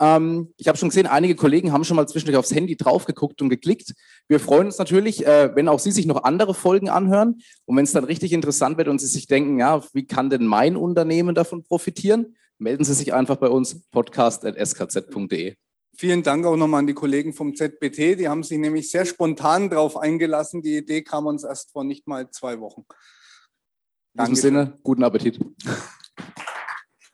Ähm, 0.02 0.52
ich 0.56 0.66
habe 0.66 0.76
schon 0.76 0.88
gesehen, 0.88 1.06
einige 1.06 1.36
Kollegen 1.36 1.70
haben 1.70 1.84
schon 1.84 1.94
mal 1.96 2.08
zwischendurch 2.08 2.36
aufs 2.36 2.52
Handy 2.52 2.76
drauf 2.76 3.04
geguckt 3.04 3.40
und 3.40 3.50
geklickt. 3.50 3.94
Wir 4.26 4.40
freuen 4.40 4.66
uns 4.66 4.78
natürlich, 4.78 5.24
äh, 5.24 5.54
wenn 5.54 5.68
auch 5.68 5.78
Sie 5.78 5.92
sich 5.92 6.06
noch 6.06 6.24
andere 6.24 6.54
Folgen 6.54 6.88
anhören 6.88 7.40
und 7.66 7.76
wenn 7.76 7.84
es 7.84 7.92
dann 7.92 8.02
richtig 8.02 8.32
interessant 8.32 8.78
wird 8.78 8.88
und 8.88 9.00
Sie 9.00 9.06
sich 9.06 9.28
denken, 9.28 9.60
ja, 9.60 9.80
wie 9.92 10.04
kann 10.04 10.28
denn 10.28 10.44
mein 10.44 10.76
Unternehmen 10.76 11.36
davon 11.36 11.62
profitieren? 11.62 12.36
Melden 12.58 12.82
Sie 12.82 12.94
sich 12.94 13.14
einfach 13.14 13.36
bei 13.36 13.48
uns 13.48 13.80
podcast.skz.de. 13.92 15.54
Vielen 15.94 16.22
Dank 16.24 16.46
auch 16.46 16.56
nochmal 16.56 16.80
an 16.80 16.88
die 16.88 16.94
Kollegen 16.94 17.32
vom 17.32 17.54
ZBT. 17.54 18.18
Die 18.18 18.28
haben 18.28 18.42
sich 18.42 18.58
nämlich 18.58 18.90
sehr 18.90 19.04
spontan 19.04 19.70
darauf 19.70 19.96
eingelassen. 19.96 20.62
Die 20.62 20.78
Idee 20.78 21.02
kam 21.02 21.26
uns 21.26 21.44
erst 21.44 21.70
vor 21.70 21.84
nicht 21.84 22.08
mal 22.08 22.28
zwei 22.30 22.58
Wochen. 22.58 22.84
In 24.14 24.24
diesem 24.24 24.34
Sinne, 24.34 24.78
guten 24.82 25.04
Appetit. 25.04 25.38